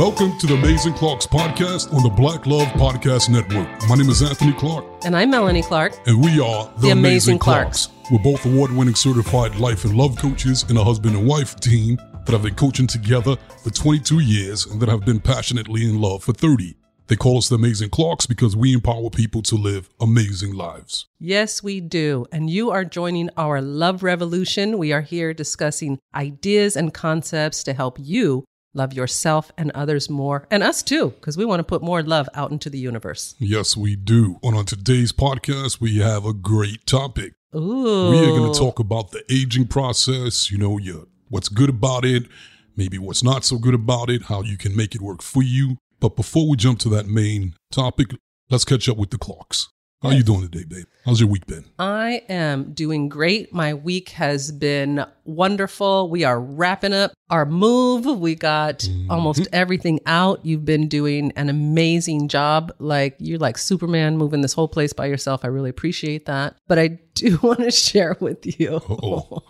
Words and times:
Welcome 0.00 0.38
to 0.38 0.46
the 0.46 0.54
Amazing 0.54 0.94
Clarks 0.94 1.26
podcast 1.26 1.92
on 1.92 2.02
the 2.02 2.08
Black 2.08 2.46
Love 2.46 2.68
Podcast 2.68 3.28
Network. 3.28 3.68
My 3.86 3.96
name 3.96 4.08
is 4.08 4.22
Anthony 4.22 4.54
Clark, 4.54 4.86
And 5.04 5.14
I'm 5.14 5.28
Melanie 5.28 5.60
Clark. 5.60 5.92
and 6.06 6.24
we 6.24 6.40
are 6.40 6.72
the, 6.76 6.86
The 6.86 6.90
Amazing 6.92 7.38
Clarks. 7.38 7.90
We're 8.10 8.18
both 8.18 8.46
award 8.46 8.72
winning 8.72 8.94
certified 8.94 9.56
life 9.56 9.84
and 9.84 9.94
love 9.94 10.16
coaches 10.16 10.64
and 10.70 10.78
a 10.78 10.82
husband 10.82 11.16
and 11.16 11.28
wife 11.28 11.54
team 11.60 11.96
that 12.24 12.32
have 12.32 12.44
been 12.44 12.54
coaching 12.54 12.86
together 12.86 13.36
for 13.62 13.68
22 13.68 14.20
years 14.20 14.64
and 14.64 14.80
that 14.80 14.88
have 14.88 15.04
been 15.04 15.20
passionately 15.20 15.84
in 15.84 16.00
love 16.00 16.24
for 16.24 16.32
30. 16.32 16.76
They 17.08 17.16
call 17.16 17.36
us 17.36 17.50
the 17.50 17.56
Amazing 17.56 17.90
Clarks 17.90 18.24
because 18.24 18.56
we 18.56 18.72
empower 18.72 19.10
people 19.10 19.42
to 19.42 19.54
live 19.54 19.90
amazing 20.00 20.54
lives. 20.54 21.08
Yes, 21.18 21.62
we 21.62 21.78
do. 21.82 22.24
And 22.32 22.48
you 22.48 22.70
are 22.70 22.86
joining 22.86 23.28
our 23.36 23.60
love 23.60 24.02
revolution. 24.02 24.78
We 24.78 24.94
are 24.94 25.02
here 25.02 25.34
discussing 25.34 25.98
ideas 26.14 26.74
and 26.74 26.94
concepts 26.94 27.62
to 27.64 27.74
help 27.74 27.98
you 28.00 28.46
love 28.74 28.92
yourself 28.92 29.50
and 29.56 29.70
others 29.72 30.08
more, 30.08 30.46
and 30.50 30.62
us 30.62 30.82
too, 30.82 31.10
because 31.10 31.36
we 31.36 31.44
want 31.44 31.60
to 31.60 31.64
put 31.64 31.82
more 31.82 32.02
love 32.02 32.28
out 32.34 32.50
into 32.50 32.70
the 32.70 32.78
universe. 32.78 33.34
Yes, 33.38 33.76
we 33.76 33.96
do. 33.96 34.38
And 34.42 34.56
on 34.56 34.66
today's 34.66 35.12
podcast, 35.12 35.80
we 35.80 35.98
have 35.98 36.24
a 36.24 36.32
great 36.32 36.86
topic. 36.86 37.34
Ooh. 37.54 38.10
We 38.10 38.18
are 38.18 38.38
going 38.38 38.52
to 38.52 38.58
talk 38.58 38.78
about 38.78 39.10
the 39.10 39.24
aging 39.30 39.66
process, 39.66 40.50
you 40.50 40.58
know, 40.58 40.78
your 40.78 41.06
what's 41.28 41.48
good 41.48 41.70
about 41.70 42.04
it, 42.04 42.24
maybe 42.76 42.98
what's 42.98 43.22
not 43.22 43.44
so 43.44 43.58
good 43.58 43.74
about 43.74 44.10
it, 44.10 44.24
how 44.24 44.42
you 44.42 44.56
can 44.56 44.76
make 44.76 44.94
it 44.94 45.00
work 45.00 45.22
for 45.22 45.42
you. 45.42 45.76
But 45.98 46.16
before 46.16 46.48
we 46.48 46.56
jump 46.56 46.78
to 46.80 46.88
that 46.90 47.06
main 47.06 47.54
topic, 47.72 48.12
let's 48.50 48.64
catch 48.64 48.88
up 48.88 48.96
with 48.96 49.10
the 49.10 49.18
Clarks. 49.18 49.68
How 50.02 50.12
you 50.12 50.22
doing 50.22 50.40
today, 50.40 50.64
babe? 50.64 50.86
How's 51.04 51.20
your 51.20 51.28
week 51.28 51.44
been? 51.46 51.66
I 51.78 52.22
am 52.30 52.72
doing 52.72 53.10
great. 53.10 53.52
My 53.52 53.74
week 53.74 54.08
has 54.10 54.50
been 54.50 55.04
wonderful. 55.24 56.08
We 56.08 56.24
are 56.24 56.40
wrapping 56.40 56.94
up 56.94 57.12
our 57.28 57.44
move. 57.44 58.06
We 58.06 58.34
got 58.34 58.78
mm-hmm. 58.78 59.10
almost 59.10 59.46
everything 59.52 60.00
out. 60.06 60.44
You've 60.44 60.64
been 60.64 60.88
doing 60.88 61.32
an 61.36 61.50
amazing 61.50 62.28
job. 62.28 62.72
Like 62.78 63.16
you're 63.18 63.38
like 63.38 63.58
Superman 63.58 64.16
moving 64.16 64.40
this 64.40 64.54
whole 64.54 64.68
place 64.68 64.94
by 64.94 65.04
yourself. 65.04 65.44
I 65.44 65.48
really 65.48 65.68
appreciate 65.68 66.24
that. 66.24 66.56
But 66.66 66.78
I 66.78 66.98
do 67.12 67.38
want 67.42 67.58
to 67.58 67.70
share 67.70 68.16
with 68.20 68.58
you. 68.58 68.76
Uh-oh. 68.76 69.42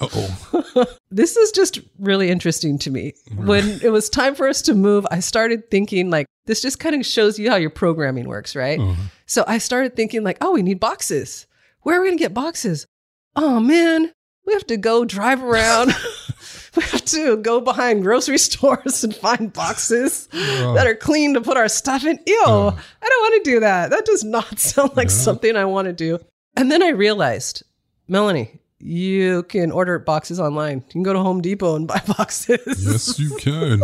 Uh-oh. 0.00 0.86
This 1.14 1.36
is 1.36 1.52
just 1.52 1.78
really 1.98 2.30
interesting 2.30 2.78
to 2.78 2.90
me. 2.90 3.12
Mm-hmm. 3.28 3.46
When 3.46 3.80
it 3.82 3.92
was 3.92 4.08
time 4.08 4.34
for 4.34 4.48
us 4.48 4.62
to 4.62 4.72
move, 4.72 5.06
I 5.10 5.20
started 5.20 5.70
thinking 5.70 6.08
like 6.08 6.26
this 6.46 6.62
just 6.62 6.80
kind 6.80 6.94
of 6.94 7.04
shows 7.04 7.38
you 7.38 7.50
how 7.50 7.56
your 7.56 7.68
programming 7.68 8.26
works, 8.26 8.56
right? 8.56 8.80
Uh-huh. 8.80 8.94
So 9.32 9.44
I 9.46 9.56
started 9.56 9.96
thinking 9.96 10.22
like, 10.22 10.36
oh, 10.42 10.52
we 10.52 10.62
need 10.62 10.78
boxes. 10.78 11.46
Where 11.80 11.96
are 11.96 12.02
we 12.02 12.08
going 12.08 12.18
to 12.18 12.22
get 12.22 12.34
boxes? 12.34 12.86
Oh 13.34 13.60
man, 13.60 14.12
we 14.46 14.52
have 14.52 14.66
to 14.66 14.76
go 14.76 15.06
drive 15.06 15.42
around. 15.42 15.94
we 16.76 16.82
have 16.82 17.04
to 17.06 17.38
go 17.38 17.58
behind 17.62 18.02
grocery 18.02 18.36
stores 18.50 19.02
and 19.02 19.14
find 19.14 19.50
boxes 19.50 20.26
that 20.26 20.86
are 20.86 20.94
clean 20.94 21.32
to 21.32 21.40
put 21.40 21.56
our 21.56 21.68
stuff 21.68 22.04
in. 22.04 22.18
Ew, 22.26 22.44
I 22.44 23.08
don't 23.08 23.22
want 23.22 23.42
to 23.42 23.50
do 23.50 23.60
that. 23.60 23.88
That 23.88 24.04
does 24.04 24.22
not 24.22 24.58
sound 24.58 24.98
like 24.98 25.08
something 25.08 25.56
I 25.56 25.64
want 25.64 25.86
to 25.86 25.94
do. 25.94 26.18
And 26.54 26.70
then 26.70 26.82
I 26.82 26.88
realized, 26.88 27.62
Melanie, 28.08 28.60
you 28.80 29.44
can 29.44 29.70
order 29.70 29.98
boxes 29.98 30.40
online. 30.40 30.84
You 30.88 30.92
can 30.92 31.02
go 31.04 31.14
to 31.14 31.20
Home 31.20 31.40
Depot 31.40 31.74
and 31.76 31.88
buy 31.88 32.02
boxes. 32.06 32.84
Yes, 32.86 33.18
you 33.18 33.34
can. 33.38 33.80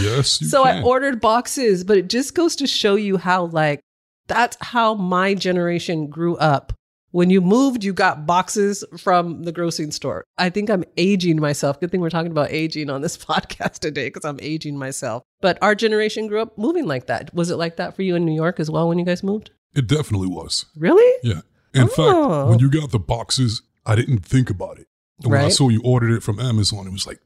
Yes, 0.00 0.40
you 0.40 0.44
can. 0.44 0.50
so 0.50 0.62
can. 0.62 0.76
I 0.76 0.82
ordered 0.82 1.20
boxes, 1.20 1.82
but 1.82 1.98
it 1.98 2.08
just 2.08 2.36
goes 2.36 2.54
to 2.56 2.68
show 2.68 2.94
you 2.94 3.16
how 3.16 3.46
like 3.46 3.80
that's 4.26 4.56
how 4.60 4.94
my 4.94 5.34
generation 5.34 6.08
grew 6.08 6.36
up. 6.36 6.72
When 7.12 7.30
you 7.30 7.40
moved, 7.40 7.82
you 7.82 7.92
got 7.94 8.26
boxes 8.26 8.84
from 8.98 9.44
the 9.44 9.52
grocery 9.52 9.90
store. 9.90 10.24
I 10.36 10.50
think 10.50 10.68
I'm 10.68 10.84
aging 10.98 11.40
myself. 11.40 11.80
Good 11.80 11.90
thing 11.90 12.00
we're 12.00 12.10
talking 12.10 12.30
about 12.32 12.50
aging 12.50 12.90
on 12.90 13.00
this 13.00 13.16
podcast 13.24 13.78
today 13.78 14.08
because 14.08 14.24
I'm 14.24 14.38
aging 14.42 14.76
myself. 14.76 15.22
But 15.40 15.56
our 15.62 15.74
generation 15.74 16.26
grew 16.26 16.42
up 16.42 16.58
moving 16.58 16.86
like 16.86 17.06
that. 17.06 17.32
Was 17.32 17.50
it 17.50 17.56
like 17.56 17.76
that 17.76 17.96
for 17.96 18.02
you 18.02 18.16
in 18.16 18.24
New 18.26 18.34
York 18.34 18.60
as 18.60 18.70
well 18.70 18.88
when 18.88 18.98
you 18.98 19.04
guys 19.04 19.22
moved? 19.22 19.50
It 19.74 19.86
definitely 19.86 20.28
was. 20.28 20.66
Really? 20.76 21.18
Yeah. 21.22 21.40
In 21.72 21.84
Oh. 21.84 21.86
fact, 21.86 21.98
when 21.98 22.56
oh. 22.56 22.58
you 22.60 22.70
got 22.70 22.90
the 22.90 22.98
boxes, 22.98 23.62
I 23.86 23.94
didn't 23.94 24.18
think 24.18 24.50
about 24.50 24.78
it. 24.78 24.86
And 25.22 25.32
when 25.32 25.40
I 25.40 25.48
saw 25.48 25.68
you 25.70 25.80
ordered 25.84 26.10
it 26.10 26.22
from 26.22 26.38
Amazon, 26.38 26.86
it 26.86 26.92
was 26.92 27.06
like, 27.06 27.20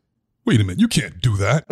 wait 0.44 0.60
a 0.60 0.64
minute, 0.64 0.80
you 0.80 0.88
can't 0.88 1.20
do 1.20 1.36
that. 1.36 1.64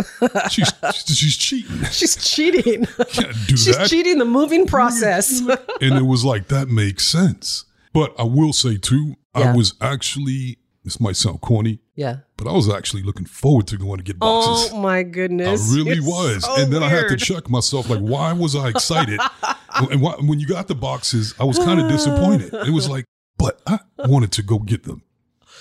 She's 0.50 0.72
she's 1.06 1.36
cheating. 1.36 1.84
She's 1.90 2.16
cheating. 2.16 2.84
Can't 3.08 3.34
do 3.46 3.56
She's 3.56 3.76
that. 3.76 3.88
cheating 3.88 4.18
the 4.18 4.24
moving 4.24 4.66
process. 4.66 5.40
and 5.40 5.94
it 5.98 6.06
was 6.06 6.24
like 6.24 6.48
that 6.48 6.68
makes 6.68 7.06
sense. 7.06 7.64
But 7.92 8.14
I 8.18 8.24
will 8.24 8.52
say 8.52 8.76
too, 8.76 9.16
Yeah. 9.36 9.52
I 9.52 9.56
was 9.56 9.74
actually 9.80 10.58
this 10.84 11.00
might 11.00 11.16
sound 11.16 11.40
corny, 11.42 11.80
yeah. 11.96 12.18
but 12.38 12.46
I 12.48 12.52
was 12.52 12.68
actually 12.72 13.02
looking 13.02 13.26
forward 13.26 13.66
to 13.66 13.76
going 13.76 13.98
to 13.98 14.02
get 14.04 14.18
boxes. 14.18 14.70
Oh 14.72 14.80
my 14.80 15.02
goodness. 15.02 15.70
I 15.70 15.76
really 15.76 15.96
You're 15.96 16.04
was, 16.04 16.44
so 16.44 16.54
and 16.62 16.72
then 16.72 16.82
I 16.82 16.88
had 16.88 17.02
to 17.02 17.06
weird. 17.08 17.18
check 17.20 17.50
myself. 17.50 17.90
Like, 17.90 17.98
why 18.00 18.32
was 18.32 18.56
I 18.56 18.68
excited? 18.68 19.20
and 19.74 20.00
why, 20.00 20.14
when 20.20 20.40
you 20.40 20.46
got 20.46 20.66
the 20.66 20.74
boxes, 20.74 21.34
I 21.38 21.44
was 21.44 21.58
kind 21.58 21.78
of 21.78 21.90
disappointed. 21.90 22.54
It 22.54 22.70
was 22.70 22.88
like, 22.88 23.04
but 23.36 23.60
I 23.66 23.80
wanted 23.98 24.32
to 24.32 24.42
go 24.42 24.58
get 24.60 24.84
them, 24.84 25.02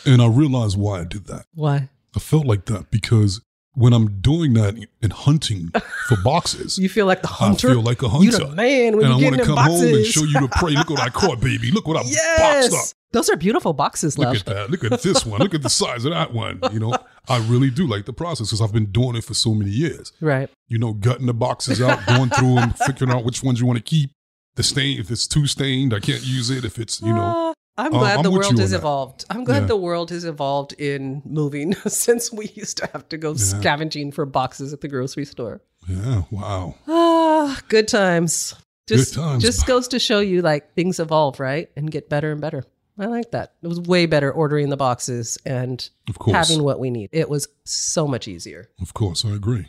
and 0.06 0.22
I 0.22 0.28
realized 0.28 0.78
why 0.78 1.02
I 1.02 1.04
did 1.04 1.26
that. 1.28 1.46
Why? 1.54 1.90
I 2.18 2.20
felt 2.20 2.46
like 2.46 2.66
that 2.66 2.92
because 2.92 3.42
when 3.74 3.94
I'm 3.94 4.20
doing 4.22 4.54
that 4.54 4.76
and 5.04 5.14
hunting 5.14 5.70
for 6.08 6.18
boxes, 6.24 6.78
You 6.80 6.90
feel 6.90 7.06
like 7.06 7.22
the 7.22 7.28
hunter. 7.28 7.70
I 7.70 7.72
feel 7.74 7.82
like 7.84 8.02
a 8.02 8.10
hunter. 8.10 8.26
You 8.26 8.32
the 8.32 8.48
man 8.56 8.98
when 8.98 9.06
and 9.06 9.14
I 9.14 9.18
you 9.18 9.24
want 9.26 9.36
get 9.38 9.44
to 9.46 9.52
in 9.52 9.56
come 9.56 9.56
boxes. 9.56 9.82
home 9.82 9.94
and 9.94 10.06
show 10.06 10.24
you 10.24 10.40
the 10.42 10.48
prey. 10.58 10.72
Look 10.72 10.90
what 10.90 11.00
I 11.00 11.10
caught, 11.22 11.40
baby. 11.40 11.72
Look 11.72 11.88
what 11.88 11.98
I 11.98 12.02
boxed 12.02 12.74
up. 12.74 12.98
those 13.12 13.30
are 13.30 13.36
beautiful 13.38 13.74
boxes, 13.74 14.18
Look 14.18 14.26
love. 14.30 14.36
at 14.38 14.46
that. 14.48 14.72
Look 14.72 14.84
at 14.84 15.02
this 15.04 15.26
one. 15.28 15.40
Look 15.42 15.54
at 15.54 15.62
the 15.62 15.70
size 15.82 16.06
of 16.06 16.12
that 16.12 16.34
one. 16.34 16.60
You 16.72 16.80
know, 16.80 16.96
I 17.30 17.38
really 17.48 17.70
do 17.70 17.86
like 17.86 18.06
the 18.06 18.14
process 18.14 18.48
because 18.48 18.62
I've 18.62 18.74
been 18.74 18.92
doing 18.92 19.16
it 19.16 19.24
for 19.24 19.36
so 19.36 19.54
many 19.54 19.70
years. 19.70 20.12
Right. 20.22 20.50
You 20.68 20.80
know, 20.80 20.94
gutting 20.94 21.28
the 21.28 21.34
boxes 21.36 21.80
out, 21.82 22.04
going 22.08 22.30
through 22.32 22.56
them, 22.56 22.72
figuring 22.72 23.14
out 23.14 23.24
which 23.26 23.44
ones 23.44 23.60
you 23.60 23.68
want 23.68 23.78
to 23.78 23.84
keep. 23.84 24.10
The 24.56 24.64
stain, 24.64 25.00
if 25.00 25.12
it's 25.12 25.28
too 25.28 25.46
stained, 25.46 25.94
I 25.94 26.00
can't 26.00 26.26
use 26.26 26.50
it. 26.50 26.66
If 26.66 26.80
it's, 26.80 27.00
you 27.00 27.14
know, 27.14 27.22
Ah, 27.22 27.54
I'm 27.78 27.94
Uh, 27.94 28.00
glad 28.00 28.18
I'm 28.18 28.24
the 28.24 28.32
world 28.32 28.58
has 28.60 28.74
evolved. 28.74 29.26
I'm 29.30 29.44
glad 29.44 29.62
Yeah. 29.64 29.68
the 29.68 29.78
world 29.78 30.10
has 30.12 30.24
evolved 30.26 30.74
in 30.74 31.22
moving 31.26 31.74
since 31.88 32.32
we 32.32 32.48
used 32.56 32.78
to 32.78 32.90
have 32.94 33.08
to 33.10 33.18
go 33.18 33.36
scavenging 33.36 34.12
for 34.12 34.26
boxes 34.26 34.74
at 34.74 34.82
the 34.82 34.88
grocery 34.88 35.26
store. 35.26 35.62
yeah, 35.88 36.24
wow. 36.32 36.76
Ah, 36.88 37.62
good 37.70 37.88
times. 37.88 38.56
Just, 38.88 39.14
times. 39.16 39.44
Just 39.44 39.66
goes 39.68 39.88
to 39.90 40.00
show 40.00 40.20
you 40.20 40.42
like 40.42 40.74
things 40.74 41.00
evolve, 41.00 41.40
right? 41.40 41.70
And 41.76 41.92
get 41.92 42.10
better 42.10 42.32
and 42.32 42.42
better. 42.42 42.64
I 43.00 43.06
like 43.06 43.30
that. 43.32 43.54
It 43.62 43.68
was 43.68 43.80
way 43.82 44.06
better 44.08 44.32
ordering 44.32 44.70
the 44.70 44.78
boxes 44.78 45.38
and 45.46 45.88
having 46.26 46.64
what 46.64 46.80
we 46.80 46.90
need. 46.90 47.10
It 47.12 47.30
was 47.30 47.48
so 47.64 48.08
much 48.08 48.28
easier. 48.28 48.70
Of 48.82 48.94
course, 48.96 49.24
I 49.24 49.30
agree. 49.36 49.68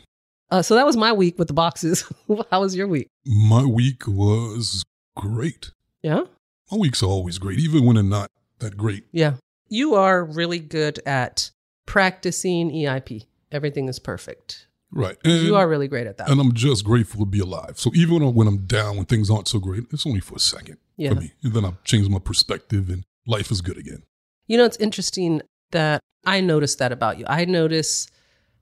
Uh, 0.49 0.63
so 0.63 0.73
that 0.73 0.85
was 0.87 0.97
my 0.97 1.13
week 1.13 1.37
with 1.37 1.47
the 1.47 1.53
boxes. 1.53 2.11
How 2.49 2.61
was 2.61 2.75
your 2.75 2.87
week? 2.87 3.07
My 3.25 3.63
week 3.65 4.07
was 4.07 4.83
great. 5.15 5.71
Yeah. 6.01 6.23
My 6.71 6.77
weeks 6.77 7.01
are 7.03 7.07
always 7.07 7.37
great, 7.37 7.59
even 7.59 7.85
when 7.85 7.95
they're 7.95 8.03
not 8.03 8.29
that 8.59 8.77
great. 8.77 9.05
Yeah. 9.11 9.33
You 9.69 9.95
are 9.95 10.23
really 10.23 10.59
good 10.59 10.99
at 11.05 11.51
practicing 11.85 12.71
EIP. 12.71 13.25
Everything 13.51 13.87
is 13.89 13.99
perfect. 13.99 14.67
Right. 14.91 15.17
And, 15.23 15.43
you 15.43 15.55
are 15.55 15.67
really 15.67 15.87
great 15.87 16.07
at 16.07 16.17
that. 16.17 16.29
and 16.29 16.41
I'm 16.41 16.53
just 16.53 16.83
grateful 16.83 17.19
to 17.19 17.25
be 17.25 17.39
alive. 17.39 17.73
So 17.79 17.91
even 17.93 18.33
when 18.33 18.47
I'm 18.47 18.65
down, 18.65 18.97
when 18.97 19.05
things 19.05 19.29
aren't 19.29 19.47
so 19.47 19.59
great, 19.59 19.83
it's 19.91 20.05
only 20.07 20.19
for 20.19 20.35
a 20.35 20.39
second 20.39 20.77
Yeah. 20.97 21.09
for 21.13 21.19
me. 21.21 21.33
And 21.43 21.53
then 21.53 21.65
I've 21.65 21.83
changed 21.83 22.09
my 22.09 22.17
perspective 22.19 22.89
and 22.89 23.03
life 23.27 23.51
is 23.51 23.61
good 23.61 23.77
again. 23.77 24.03
You 24.47 24.57
know, 24.57 24.65
it's 24.65 24.77
interesting 24.77 25.41
that 25.71 26.01
I 26.25 26.41
notice 26.41 26.75
that 26.75 26.91
about 26.91 27.19
you. 27.19 27.25
I 27.27 27.45
notice 27.45 28.07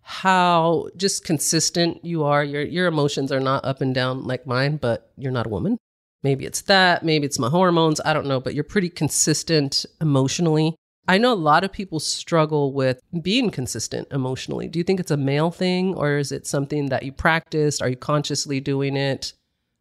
how 0.01 0.90
just 0.97 1.23
consistent 1.25 2.03
you 2.03 2.23
are. 2.23 2.44
Your 2.44 2.62
your 2.62 2.88
emotions 2.88 3.31
are 3.31 3.40
not 3.40 3.66
up 3.66 3.81
and 3.81 3.94
down 3.96 4.23
like 4.25 4.46
mine, 4.46 4.78
but 4.78 5.12
you're 5.17 5.31
not 5.31 5.46
a 5.46 5.50
woman. 5.50 5.78
Maybe 6.23 6.45
it's 6.45 6.61
that, 6.61 7.03
maybe 7.03 7.25
it's 7.25 7.39
my 7.39 7.50
hormones, 7.50 8.01
I 8.03 8.13
don't 8.13 8.25
know, 8.28 8.39
but 8.39 8.53
you're 8.55 8.64
pretty 8.64 8.90
consistent 8.90 9.85
emotionally. 10.02 10.75
I 11.08 11.17
know 11.19 11.31
a 11.31 11.35
lot 11.35 11.64
of 11.64 11.72
people 11.72 11.99
struggle 11.99 12.73
with 12.73 12.99
being 13.22 13.49
consistent 13.49 14.08
emotionally. 14.11 14.67
Do 14.67 14.78
you 14.79 14.84
think 14.84 14.99
it's 14.99 15.11
a 15.11 15.16
male 15.17 15.52
thing 15.52 15.93
or 15.96 16.17
is 16.17 16.31
it 16.31 16.46
something 16.46 16.87
that 16.90 17.03
you 17.03 17.11
practiced? 17.14 17.81
Are 17.81 17.87
you 17.90 17.96
consciously 17.96 18.59
doing 18.59 18.97
it? 18.97 19.34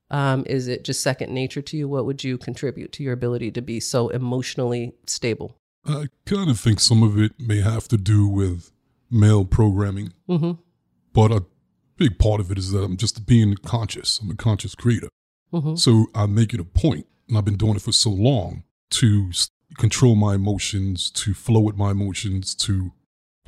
Um, 0.08 0.44
is 0.46 0.68
it 0.68 0.84
just 0.84 1.00
second 1.02 1.32
nature 1.34 1.62
to 1.62 1.76
you? 1.76 1.88
What 1.88 2.06
would 2.06 2.22
you 2.22 2.38
contribute 2.38 2.92
to 2.92 3.02
your 3.02 3.12
ability 3.12 3.50
to 3.52 3.62
be 3.62 3.80
so 3.80 4.08
emotionally 4.10 4.94
stable? 5.06 5.56
I 5.84 6.06
kind 6.26 6.48
of 6.48 6.60
think 6.60 6.78
some 6.78 7.02
of 7.02 7.18
it 7.18 7.32
may 7.40 7.60
have 7.60 7.88
to 7.88 7.96
do 7.96 8.28
with 8.28 8.70
male 9.10 9.44
programming, 9.44 10.12
Mm-hmm. 10.28 10.52
but 11.12 11.32
a 11.32 11.44
big 11.96 12.18
part 12.18 12.40
of 12.40 12.50
it 12.52 12.58
is 12.58 12.70
that 12.70 12.82
I'm 12.84 12.96
just 12.96 13.26
being 13.26 13.54
conscious. 13.56 14.20
I'm 14.20 14.30
a 14.30 14.34
conscious 14.36 14.74
creator. 14.76 15.08
Mm-hmm. 15.56 15.74
So 15.76 16.06
I 16.14 16.26
make 16.26 16.52
it 16.54 16.60
a 16.60 16.64
point, 16.64 17.06
and 17.28 17.36
I've 17.38 17.44
been 17.44 17.56
doing 17.56 17.76
it 17.76 17.82
for 17.82 17.92
so 17.92 18.10
long, 18.10 18.62
to 18.90 19.26
s- 19.30 19.50
control 19.78 20.14
my 20.14 20.34
emotions, 20.34 21.10
to 21.10 21.34
flow 21.34 21.60
with 21.60 21.76
my 21.76 21.90
emotions, 21.90 22.54
to 22.56 22.92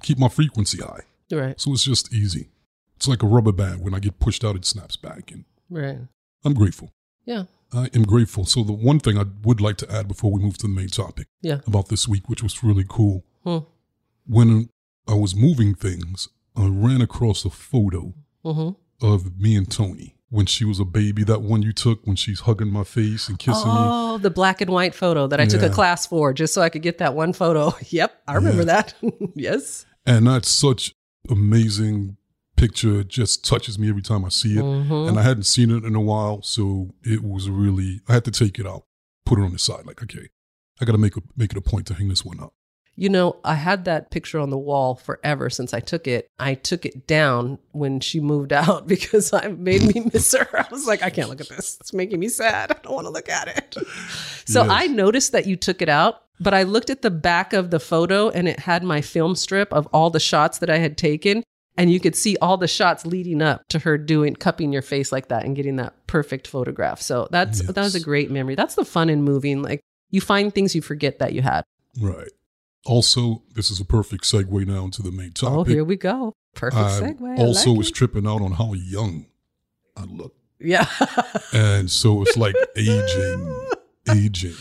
keep 0.02 0.18
my 0.18 0.28
frequency 0.28 0.78
high. 0.78 1.02
Right, 1.30 1.60
So 1.60 1.72
it's 1.72 1.84
just 1.84 2.12
easy. 2.12 2.48
It's 2.96 3.06
like 3.06 3.22
a 3.22 3.26
rubber 3.26 3.52
band. 3.52 3.82
When 3.82 3.94
I 3.94 3.98
get 3.98 4.18
pushed 4.18 4.44
out, 4.44 4.56
it 4.56 4.64
snaps 4.64 4.96
back. 4.96 5.30
And 5.30 5.44
right. 5.70 5.98
I'm 6.44 6.54
grateful. 6.54 6.90
Yeah, 7.26 7.44
I 7.72 7.90
am 7.94 8.04
grateful. 8.04 8.44
So 8.46 8.64
the 8.64 8.72
one 8.72 8.98
thing 8.98 9.18
I 9.18 9.24
would 9.44 9.60
like 9.60 9.76
to 9.78 9.92
add 9.92 10.08
before 10.08 10.32
we 10.32 10.40
move 10.42 10.56
to 10.58 10.66
the 10.66 10.72
main 10.72 10.88
topic 10.88 11.26
yeah. 11.42 11.58
about 11.66 11.88
this 11.88 12.08
week, 12.08 12.28
which 12.28 12.42
was 12.42 12.64
really 12.64 12.86
cool, 12.88 13.24
Hmm. 13.44 13.58
when 14.26 14.70
I 15.06 15.14
was 15.14 15.34
moving 15.36 15.74
things, 15.74 16.28
I 16.56 16.66
ran 16.66 17.00
across 17.02 17.44
a 17.44 17.50
photo 17.50 18.14
Mm-hmm. 18.44 19.04
of 19.06 19.38
me 19.38 19.56
and 19.56 19.70
Tony 19.70 20.14
when 20.30 20.46
she 20.46 20.64
was 20.64 20.78
a 20.78 20.84
baby. 20.84 21.24
That 21.24 21.42
one 21.42 21.62
you 21.62 21.72
took 21.72 22.06
when 22.06 22.16
she's 22.16 22.40
hugging 22.40 22.70
my 22.70 22.84
face 22.84 23.28
and 23.28 23.38
kissing 23.38 23.68
me. 23.68 23.74
Oh, 23.76 24.18
the 24.18 24.30
black 24.30 24.60
and 24.60 24.70
white 24.70 24.94
photo 24.94 25.26
that 25.26 25.40
I 25.40 25.46
took 25.46 25.62
a 25.62 25.70
class 25.70 26.06
for 26.06 26.32
just 26.32 26.52
so 26.54 26.62
I 26.62 26.68
could 26.68 26.82
get 26.82 26.98
that 26.98 27.14
one 27.14 27.32
photo. 27.32 27.74
Yep, 27.90 28.22
I 28.26 28.34
remember 28.34 28.62
Yeah. 28.62 28.82
that. 28.82 28.94
yes. 29.34 29.86
And 30.06 30.26
that's 30.26 30.48
such 30.48 30.92
amazing 31.30 32.16
picture. 32.56 33.00
It 33.00 33.08
just 33.08 33.44
touches 33.44 33.78
me 33.78 33.88
every 33.88 34.02
time 34.02 34.24
I 34.24 34.28
see 34.30 34.58
it. 34.58 34.62
Mhm. 34.64 35.08
And 35.08 35.18
I 35.18 35.22
hadn't 35.22 35.44
seen 35.44 35.70
it 35.70 35.84
in 35.84 35.94
a 35.94 36.00
while, 36.00 36.42
so 36.42 36.90
it 37.04 37.22
was 37.22 37.48
really 37.48 38.00
I 38.08 38.14
had 38.14 38.24
to 38.24 38.30
take 38.30 38.58
it 38.58 38.66
out, 38.66 38.84
put 39.24 39.38
it 39.38 39.42
on 39.42 39.52
the 39.52 39.58
side. 39.58 39.86
Like, 39.86 40.02
okay, 40.02 40.28
I 40.80 40.84
got 40.84 40.92
to 40.92 40.98
make 40.98 41.16
a, 41.16 41.20
make 41.36 41.52
it 41.52 41.56
a 41.58 41.60
point 41.62 41.86
to 41.88 41.94
hang 41.94 42.08
this 42.08 42.24
one 42.24 42.40
up. 42.40 42.52
You 43.00 43.08
know, 43.08 43.36
I 43.44 43.54
had 43.54 43.84
that 43.84 44.10
picture 44.10 44.40
on 44.40 44.50
the 44.50 44.58
wall 44.58 44.96
forever 44.96 45.50
since 45.50 45.72
I 45.72 45.78
took 45.78 46.08
it. 46.08 46.28
I 46.40 46.54
took 46.54 46.84
it 46.84 47.06
down 47.06 47.58
when 47.70 48.00
she 48.00 48.18
moved 48.18 48.52
out 48.64 48.88
because 48.88 49.32
I 49.32 49.46
made 49.48 49.82
me 49.82 50.10
miss 50.12 50.34
her. 50.34 50.48
I 50.58 50.66
was 50.68 50.84
like, 50.86 51.04
I 51.04 51.10
can't 51.10 51.28
look 51.28 51.40
at 51.40 51.48
this. 51.48 51.78
It's 51.80 51.92
making 51.92 52.18
me 52.18 52.28
sad. 52.28 52.72
I 52.72 52.76
don't 52.82 52.94
want 52.94 53.06
to 53.06 53.12
look 53.12 53.28
at 53.28 53.48
it. 53.48 53.76
So 54.46 54.62
Yes. 54.62 54.72
I 54.72 54.86
noticed 54.86 55.32
that 55.32 55.46
you 55.46 55.56
took 55.56 55.82
it 55.82 55.90
out, 55.90 56.22
but 56.40 56.54
I 56.54 56.62
looked 56.62 56.88
at 56.88 57.02
the 57.02 57.10
back 57.10 57.52
of 57.52 57.70
the 57.70 57.78
photo 57.78 58.30
and 58.30 58.48
it 58.48 58.58
had 58.60 58.82
my 58.82 59.02
film 59.02 59.34
strip 59.36 59.70
of 59.74 59.86
all 59.92 60.08
the 60.08 60.18
shots 60.18 60.58
that 60.58 60.70
I 60.70 60.78
had 60.78 60.96
taken. 60.96 61.44
And 61.76 61.92
you 61.92 62.00
could 62.00 62.16
see 62.16 62.36
all 62.38 62.56
the 62.56 62.66
shots 62.66 63.04
leading 63.06 63.42
up 63.42 63.62
to 63.68 63.78
her 63.80 63.96
doing 63.98 64.34
cupping 64.34 64.72
your 64.72 64.82
face 64.82 65.12
like 65.12 65.28
that 65.28 65.44
and 65.44 65.54
getting 65.54 65.76
that 65.76 65.94
perfect 66.08 66.48
photograph. 66.48 67.00
So 67.00 67.28
that's 67.30 67.60
that 67.60 67.76
was 67.76 67.94
a 67.94 68.00
great 68.00 68.30
memory. 68.32 68.56
That's 68.56 68.74
the 68.74 68.84
fun 68.84 69.10
in 69.10 69.22
moving. 69.22 69.62
Like 69.62 69.80
you 70.10 70.20
find 70.20 70.52
things 70.52 70.74
you 70.74 70.80
forget 70.82 71.18
that 71.20 71.34
you 71.34 71.42
had. 71.42 71.62
Right. 72.00 72.30
Also, 72.86 73.42
this 73.54 73.70
is 73.70 73.80
a 73.80 73.84
perfect 73.84 74.24
segue 74.24 74.66
now 74.66 74.84
into 74.84 75.02
the 75.02 75.10
main 75.10 75.32
oh, 75.42 75.46
topic. 75.46 75.58
Oh, 75.58 75.64
here 75.64 75.84
we 75.84 75.96
go. 75.96 76.32
Perfect 76.54 76.80
I 76.80 77.00
segue. 77.00 77.38
I 77.38 77.42
also 77.42 77.70
like 77.70 77.78
was 77.78 77.88
it. 77.88 77.94
tripping 77.94 78.26
out 78.26 78.40
on 78.42 78.52
how 78.52 78.72
young 78.72 79.26
I 79.96 80.04
look. 80.04 80.34
yeah. 80.60 80.86
And 81.52 81.90
so 81.90 82.22
it's 82.22 82.36
like 82.36 82.54
aging, 82.76 83.68
aging. 84.10 84.54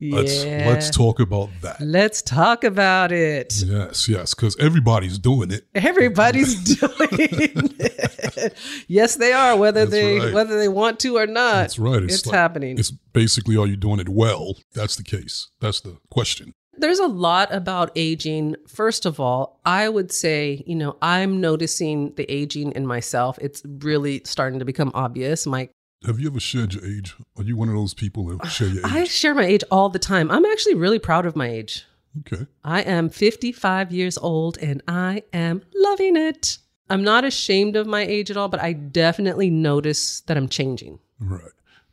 Let's 0.00 0.44
let's 0.44 0.90
talk 0.90 1.20
about 1.20 1.48
that. 1.62 1.80
Let's 1.80 2.20
talk 2.20 2.64
about 2.64 3.12
it. 3.12 3.54
Yes, 3.64 4.08
yes, 4.08 4.34
because 4.34 4.56
everybody's 4.58 5.18
doing 5.18 5.50
it. 5.50 5.66
Everybody's 5.74 6.62
doing 6.78 7.08
it. 7.10 8.54
Yes, 8.88 9.16
they 9.16 9.32
are, 9.32 9.56
whether 9.56 9.86
That's 9.86 9.92
they 9.92 10.18
right. 10.18 10.34
whether 10.34 10.58
they 10.58 10.68
want 10.68 10.98
to 11.00 11.16
or 11.16 11.26
not. 11.26 11.54
That's 11.54 11.78
right. 11.78 12.02
It's, 12.02 12.26
like- 12.26 12.34
happening. 12.34 12.78
It's 12.78 12.90
basically 12.90 13.56
are 13.56 13.66
you 13.66 13.76
doing 13.76 14.00
it 14.00 14.08
well? 14.08 14.56
That's 14.74 14.96
the 14.96 15.04
case. 15.04 15.48
That's 15.60 15.80
the 15.80 15.96
question. 16.10 16.52
There's 16.78 16.98
a 16.98 17.06
lot 17.06 17.52
about 17.52 17.90
aging. 17.96 18.56
First 18.66 19.06
of 19.06 19.20
all, 19.20 19.60
I 19.64 19.88
would 19.88 20.12
say, 20.12 20.62
you 20.66 20.74
know, 20.74 20.96
I'm 21.02 21.40
noticing 21.40 22.14
the 22.14 22.30
aging 22.32 22.72
in 22.72 22.86
myself. 22.86 23.38
It's 23.40 23.62
really 23.64 24.22
starting 24.24 24.58
to 24.58 24.64
become 24.64 24.90
obvious. 24.94 25.46
My 25.46 25.68
Have 26.06 26.20
you 26.20 26.28
ever 26.28 26.40
shared 26.40 26.74
your 26.74 26.84
age? 26.84 27.14
Are 27.36 27.44
you 27.44 27.56
one 27.56 27.68
of 27.68 27.74
those 27.74 27.94
people 27.94 28.24
that 28.26 28.46
share 28.48 28.68
your 28.68 28.86
age? 28.86 28.92
I 28.92 29.04
share 29.04 29.34
my 29.34 29.44
age 29.44 29.64
all 29.70 29.88
the 29.88 29.98
time. 29.98 30.30
I'm 30.30 30.44
actually 30.44 30.74
really 30.74 30.98
proud 30.98 31.26
of 31.26 31.36
my 31.36 31.48
age. 31.48 31.84
Okay. 32.20 32.46
I 32.62 32.82
am 32.82 33.08
55 33.08 33.92
years 33.92 34.16
old 34.18 34.58
and 34.58 34.82
I 34.86 35.24
am 35.32 35.62
loving 35.74 36.16
it. 36.16 36.58
I'm 36.88 37.02
not 37.02 37.24
ashamed 37.24 37.76
of 37.76 37.86
my 37.86 38.02
age 38.02 38.30
at 38.30 38.36
all, 38.36 38.48
but 38.48 38.60
I 38.60 38.72
definitely 38.72 39.50
notice 39.50 40.20
that 40.22 40.36
I'm 40.36 40.48
changing. 40.48 40.98
Right. 41.18 41.40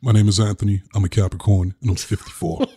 My 0.00 0.12
name 0.12 0.28
is 0.28 0.38
Anthony. 0.38 0.82
I'm 0.94 1.04
a 1.04 1.08
Capricorn 1.08 1.74
and 1.80 1.90
I'm 1.90 1.96
54. 1.96 2.66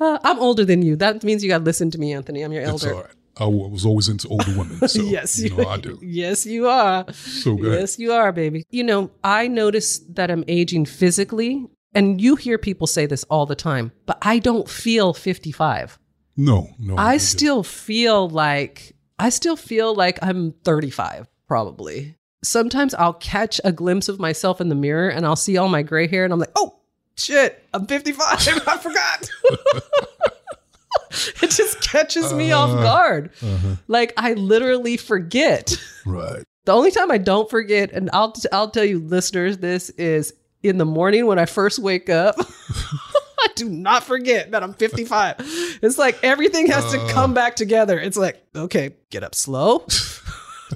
Uh, 0.00 0.18
I'm 0.24 0.38
older 0.38 0.64
than 0.64 0.82
you. 0.82 0.96
That 0.96 1.22
means 1.24 1.42
you 1.42 1.48
got 1.50 1.58
to 1.58 1.64
listen 1.64 1.90
to 1.90 1.98
me, 1.98 2.12
Anthony. 2.12 2.42
I'm 2.42 2.52
your 2.52 2.62
elder. 2.62 2.94
all 2.94 3.00
right. 3.02 3.10
I 3.40 3.46
was 3.46 3.86
always 3.86 4.08
into 4.08 4.26
older 4.28 4.50
women. 4.56 4.80
So, 4.88 5.02
yes, 5.02 5.38
you 5.38 5.56
know, 5.56 5.68
I 5.68 5.76
do. 5.76 5.98
Yes, 6.02 6.44
you 6.44 6.66
are. 6.68 7.04
So 7.12 7.54
good. 7.56 7.78
Yes, 7.80 7.98
you 7.98 8.12
are, 8.12 8.32
baby. 8.32 8.64
You 8.70 8.82
know, 8.84 9.10
I 9.22 9.46
notice 9.48 9.98
that 10.10 10.30
I'm 10.30 10.42
aging 10.48 10.86
physically, 10.86 11.66
and 11.94 12.20
you 12.20 12.34
hear 12.36 12.58
people 12.58 12.86
say 12.88 13.06
this 13.06 13.22
all 13.24 13.46
the 13.46 13.54
time, 13.54 13.92
but 14.06 14.18
I 14.22 14.40
don't 14.40 14.68
feel 14.68 15.14
55. 15.14 15.98
No, 16.36 16.68
no. 16.80 16.96
I 16.96 17.14
get- 17.14 17.20
still 17.22 17.62
feel 17.62 18.28
like 18.28 18.94
I 19.20 19.30
still 19.30 19.56
feel 19.56 19.94
like 19.94 20.18
I'm 20.22 20.52
35 20.64 21.26
probably. 21.48 22.16
Sometimes 22.44 22.94
I'll 22.94 23.14
catch 23.14 23.60
a 23.64 23.72
glimpse 23.72 24.08
of 24.08 24.20
myself 24.20 24.60
in 24.60 24.68
the 24.68 24.76
mirror 24.76 25.08
and 25.08 25.26
I'll 25.26 25.34
see 25.34 25.56
all 25.56 25.68
my 25.68 25.82
gray 25.82 26.06
hair 26.06 26.22
and 26.24 26.32
I'm 26.32 26.38
like, 26.38 26.52
"Oh, 26.56 26.77
shit, 27.18 27.62
I'm 27.74 27.86
55. 27.86 28.26
I 28.66 28.78
forgot." 28.78 29.30
it 31.42 31.50
just 31.50 31.80
catches 31.80 32.32
me 32.32 32.52
off 32.52 32.70
Uh, 32.70 32.82
guard. 32.82 33.30
Uh-huh. 33.42 33.76
Like 33.86 34.12
I 34.16 34.34
literally 34.34 34.96
forget. 34.96 35.76
Right. 36.06 36.42
The 36.64 36.72
only 36.72 36.90
time 36.90 37.10
I 37.10 37.18
don't 37.18 37.48
forget 37.48 37.92
and 37.92 38.10
I'll 38.12 38.34
I'll 38.52 38.70
tell 38.70 38.84
you 38.84 38.98
listeners 38.98 39.58
this 39.58 39.90
is 39.90 40.32
in 40.62 40.76
the 40.78 40.84
morning 40.84 41.26
when 41.26 41.38
I 41.38 41.46
first 41.46 41.78
wake 41.78 42.10
up. 42.10 42.36
I 43.40 43.46
do 43.54 43.68
not 43.68 44.02
forget 44.04 44.50
that 44.50 44.62
I'm 44.62 44.74
55. 44.74 45.36
It's 45.82 45.96
like 45.98 46.18
everything 46.22 46.66
has 46.66 46.90
to 46.92 47.00
Uh. 47.00 47.08
come 47.12 47.32
back 47.34 47.56
together. 47.56 47.98
It's 47.98 48.16
like, 48.16 48.42
okay, 48.54 48.96
get 49.10 49.22
up 49.22 49.34
slow, 49.34 49.86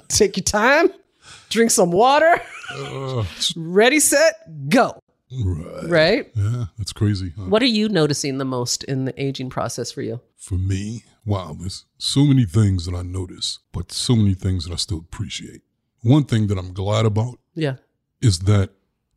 take 0.09 0.37
your 0.37 0.45
time, 0.45 0.91
drink 1.51 1.71
some 1.73 1.91
water, 1.91 2.41
Uh, 2.75 3.25
ready, 3.57 3.99
set, 4.01 4.69
go. 4.69 4.99
Right. 5.45 5.89
Right? 5.89 6.33
Yeah, 6.35 6.65
that's 6.79 6.93
crazy. 6.93 7.33
huh? 7.37 7.45
What 7.45 7.63
are 7.63 7.67
you 7.67 7.89
noticing 7.89 8.39
the 8.39 8.45
most 8.45 8.85
in 8.85 9.05
the 9.05 9.23
aging 9.23 9.51
process 9.51 9.91
for 9.93 10.03
you? 10.03 10.21
For 10.37 10.55
me, 10.57 11.05
wow, 11.25 11.57
there's 11.59 11.85
so 11.99 12.25
many 12.25 12.45
things 12.45 12.87
that 12.87 12.95
I 12.95 13.03
notice, 13.03 13.59
but 13.73 13.93
so 13.93 14.15
many 14.17 14.35
things 14.35 14.65
that 14.65 14.73
I 14.73 14.77
still 14.77 14.99
appreciate. 14.99 15.63
One 16.03 16.25
thing 16.25 16.49
that 16.49 16.59
I'm 16.59 16.73
glad 16.73 17.07
about 17.07 17.39
Yeah. 17.55 17.77
is 18.21 18.41
that 18.41 18.71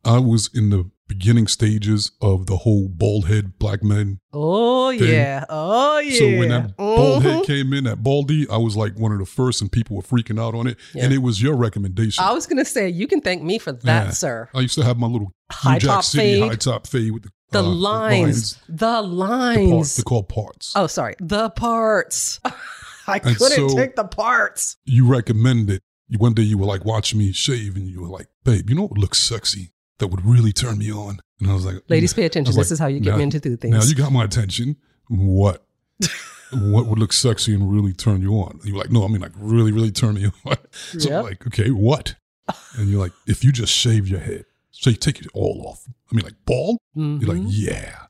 I 0.04 0.18
was 0.18 0.48
in 0.54 0.70
the 0.70 0.90
beginning 1.08 1.46
stages 1.46 2.10
of 2.20 2.46
the 2.46 2.56
whole 2.58 2.88
bald 2.88 3.26
head 3.28 3.58
black 3.58 3.82
men. 3.82 4.18
Oh 4.32 4.90
Thing. 4.96 5.08
yeah. 5.12 5.44
Oh 5.48 5.98
yeah. 5.98 6.18
So 6.18 6.24
when 6.38 6.48
that 6.48 6.76
bald 6.76 7.22
head 7.22 7.42
Mhm. 7.42 7.46
came 7.46 7.72
in, 7.72 7.84
that 7.84 8.02
baldy, 8.02 8.46
I 8.50 8.56
was 8.56 8.76
like 8.76 8.98
one 8.98 9.12
of 9.12 9.18
the 9.18 9.26
first, 9.26 9.60
and 9.62 9.70
people 9.70 9.96
were 9.96 10.02
freaking 10.02 10.40
out 10.40 10.54
on 10.54 10.66
it. 10.66 10.76
And 10.94 11.12
it 11.12 11.18
was 11.18 11.40
your 11.40 11.56
recommendation. 11.56 12.22
I 12.24 12.32
was 12.32 12.46
gonna 12.46 12.64
say 12.64 12.88
you 12.88 13.06
can 13.06 13.20
thank 13.20 13.42
me 13.42 13.58
for 13.58 13.72
that, 13.72 14.06
Yeah. 14.06 14.10
sir. 14.10 14.48
I 14.54 14.60
used 14.60 14.74
to 14.76 14.84
have 14.84 14.98
my 14.98 15.06
little 15.06 15.30
High 15.50 15.78
top 15.78 16.04
City 16.04 16.40
fade. 16.40 16.42
high 16.50 16.56
top 16.56 16.86
fade 16.86 17.12
with 17.12 17.22
the, 17.22 17.30
The 17.52 17.58
uh, 17.60 17.62
lines, 17.62 18.58
the 18.68 18.76
the 18.76 19.02
lines. 19.02 19.96
They're 19.96 20.02
called 20.04 20.28
parts. 20.28 20.72
oh, 20.74 20.86
sorry, 20.88 21.14
the 21.20 21.50
parts. 21.50 22.40
I 23.08 23.18
And 23.22 23.36
couldn't 23.36 23.70
so- 23.70 23.76
take 23.76 23.94
the 23.94 24.02
parts. 24.04 24.76
You 24.84 25.06
recommended. 25.06 25.80
You 26.08 26.18
one 26.18 26.34
day 26.34 26.42
you 26.42 26.58
were 26.58 26.66
like 26.66 26.84
watching 26.84 27.18
me 27.20 27.30
shave, 27.32 27.76
and 27.76 27.86
you 27.88 28.00
were 28.00 28.08
like, 28.08 28.26
"Babe, 28.44 28.68
you 28.68 28.74
know 28.76 28.82
what 28.88 28.98
looks 28.98 29.18
sexy 29.18 29.72
that 29.98 30.08
would 30.08 30.24
really 30.24 30.52
turn 30.52 30.78
me 30.78 30.92
on?" 30.92 31.20
And 31.40 31.50
I 31.50 31.54
was 31.54 31.64
like, 31.66 31.76
Ladies, 31.88 32.14
pay 32.14 32.24
attention. 32.24 32.54
This 32.54 32.66
like, 32.68 32.72
is 32.72 32.78
how 32.78 32.86
you 32.86 33.00
get 33.00 33.10
now- 33.10 33.16
me 33.18 33.22
into 33.24 33.40
do 33.40 33.56
things. 33.56 33.72
Now 33.74 33.82
you 33.84 33.94
got 33.94 34.12
my 34.12 34.24
attention. 34.24 34.76
What? 35.08 35.66
what 36.52 36.86
would 36.86 36.98
look 36.98 37.12
sexy 37.12 37.54
and 37.54 37.70
really 37.72 37.92
turn 37.92 38.22
you 38.22 38.34
on? 38.34 38.60
You're 38.64 38.78
like, 38.78 38.90
no, 38.90 39.04
I 39.04 39.08
mean 39.08 39.20
like 39.20 39.32
really, 39.36 39.72
really 39.72 39.90
turn 39.90 40.14
me 40.14 40.26
on. 40.44 40.56
so 40.72 41.08
Yep. 41.10 41.18
I'm 41.18 41.24
like, 41.24 41.46
okay, 41.48 41.70
what? 41.70 42.14
And 42.78 42.88
you're 42.88 43.00
like, 43.00 43.12
if 43.26 43.42
you 43.42 43.50
just 43.52 43.72
shave 43.72 44.06
your 44.08 44.20
head, 44.20 44.44
so 44.70 44.90
you 44.90 44.96
take 44.96 45.18
it 45.20 45.26
all 45.34 45.64
off. 45.68 45.84
I 46.10 46.14
mean, 46.14 46.24
like 46.24 46.34
bald. 46.44 46.78
You're 46.94 47.18
like, 47.20 47.38
Mhm. 47.38 47.46
yeah. 47.50 48.02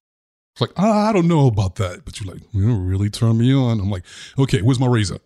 It's 0.53 0.61
like, 0.61 0.73
ah, 0.77 1.09
I 1.09 1.13
don't 1.13 1.29
know 1.29 1.47
about 1.47 1.77
that, 1.77 2.05
but 2.05 2.21
you're 2.21 2.33
like, 2.35 2.43
you 2.53 2.67
know, 2.67 2.77
really 2.79 3.09
turn 3.11 3.39
me 3.39 3.55
on. 3.55 3.79
I'm 3.81 3.91
like, 3.91 4.05
okay, 4.39 4.63
where's 4.63 4.81
my 4.81 4.87
razor? 4.87 5.19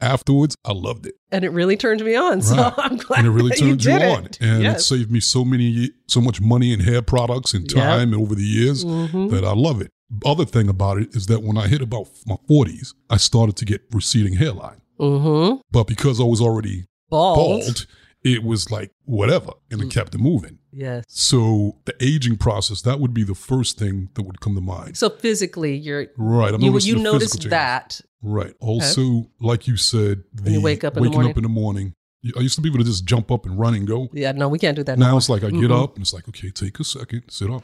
Afterwards, 0.00 0.56
I 0.64 0.72
loved 0.72 1.06
it, 1.06 1.14
and 1.32 1.42
it 1.44 1.50
really 1.50 1.76
turned 1.76 2.04
me 2.04 2.14
on. 2.16 2.42
So 2.42 2.72
I'm 2.76 2.96
glad 2.98 3.20
and 3.20 3.26
it 3.28 3.30
really 3.30 3.50
turned 3.56 3.82
you, 3.84 3.98
did 3.98 4.02
on, 4.02 4.26
it. 4.26 4.38
and 4.42 4.62
it 4.64 4.80
saved 4.80 5.10
me 5.10 5.20
so 5.20 5.44
many, 5.44 5.90
so 6.06 6.20
much 6.20 6.40
money 6.40 6.72
in 6.72 6.80
hair 6.80 7.00
products 7.00 7.54
and 7.54 7.70
Yep. 7.70 7.82
time 7.82 8.14
over 8.14 8.34
the 8.34 8.44
years 8.44 8.84
Mhm. 8.84 9.30
that 9.30 9.44
I 9.44 9.54
love 9.54 9.80
it. 9.80 9.90
Other 10.24 10.44
thing 10.44 10.68
about 10.68 10.98
it 10.98 11.16
is 11.16 11.26
that 11.26 11.42
when 11.42 11.56
I 11.56 11.66
hit 11.66 11.80
about 11.80 12.08
my 12.26 12.36
40s, 12.46 12.92
I 13.08 13.16
started 13.16 13.56
to 13.56 13.64
get 13.64 13.82
receding 13.90 14.34
hairline. 14.34 14.80
Mhm. 15.00 15.60
But 15.72 15.86
because 15.86 16.20
I 16.20 16.24
was 16.24 16.40
already 16.42 16.84
Bald. 17.10 17.36
bald, 17.64 17.86
it 18.34 18.42
was 18.42 18.70
like 18.70 18.90
whatever, 19.04 19.52
and 19.70 19.80
Mm. 19.80 19.84
it 19.86 19.90
kept 19.92 20.14
it 20.14 20.18
moving. 20.18 20.58
Yes. 20.72 21.04
So 21.08 21.76
the 21.84 21.94
aging 22.00 22.36
process, 22.38 22.82
that 22.82 22.98
would 23.00 23.14
be 23.14 23.22
the 23.22 23.34
first 23.36 23.78
thing 23.78 24.08
that 24.14 24.22
would 24.22 24.40
come 24.40 24.54
to 24.56 24.60
mind. 24.60 24.96
So 24.96 25.08
physically, 25.10 25.76
you're 25.76 26.08
Right. 26.16 26.52
I'm 26.52 26.60
you 26.60 26.76
you 26.78 26.94
the 26.96 27.00
notice 27.02 27.32
that. 27.50 28.00
Right. 28.22 28.54
Also, 28.60 29.30
like 29.40 29.68
you 29.68 29.76
said, 29.76 30.24
the 30.34 30.50
you 30.52 30.60
wake 30.60 30.82
up 30.84 30.96
in 30.96 31.02
the 31.04 31.08
waking 31.08 31.14
morning. 31.14 31.30
up 31.30 31.36
in 31.36 31.42
the 31.44 31.48
morning. 31.48 31.92
I 32.36 32.40
used 32.40 32.56
to 32.56 32.60
be 32.60 32.68
able 32.68 32.78
to 32.80 32.84
just 32.84 33.04
jump 33.04 33.30
up 33.30 33.46
and 33.46 33.56
run 33.56 33.74
and 33.74 33.86
go. 33.86 34.08
Yeah. 34.12 34.32
No, 34.32 34.48
we 34.48 34.58
can't 34.58 34.74
do 34.76 34.82
that. 34.82 34.98
Now 34.98 35.12
no 35.12 35.16
it's 35.18 35.28
like 35.28 35.44
I 35.44 35.50
get 35.50 35.70
Mm-mm. 35.70 35.82
up 35.84 35.94
and 35.94 36.02
it's 36.02 36.12
like, 36.12 36.26
okay, 36.28 36.50
take 36.50 36.80
a 36.80 36.84
second, 36.84 37.22
sit 37.28 37.48
up, 37.50 37.62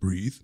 breathe. 0.00 0.34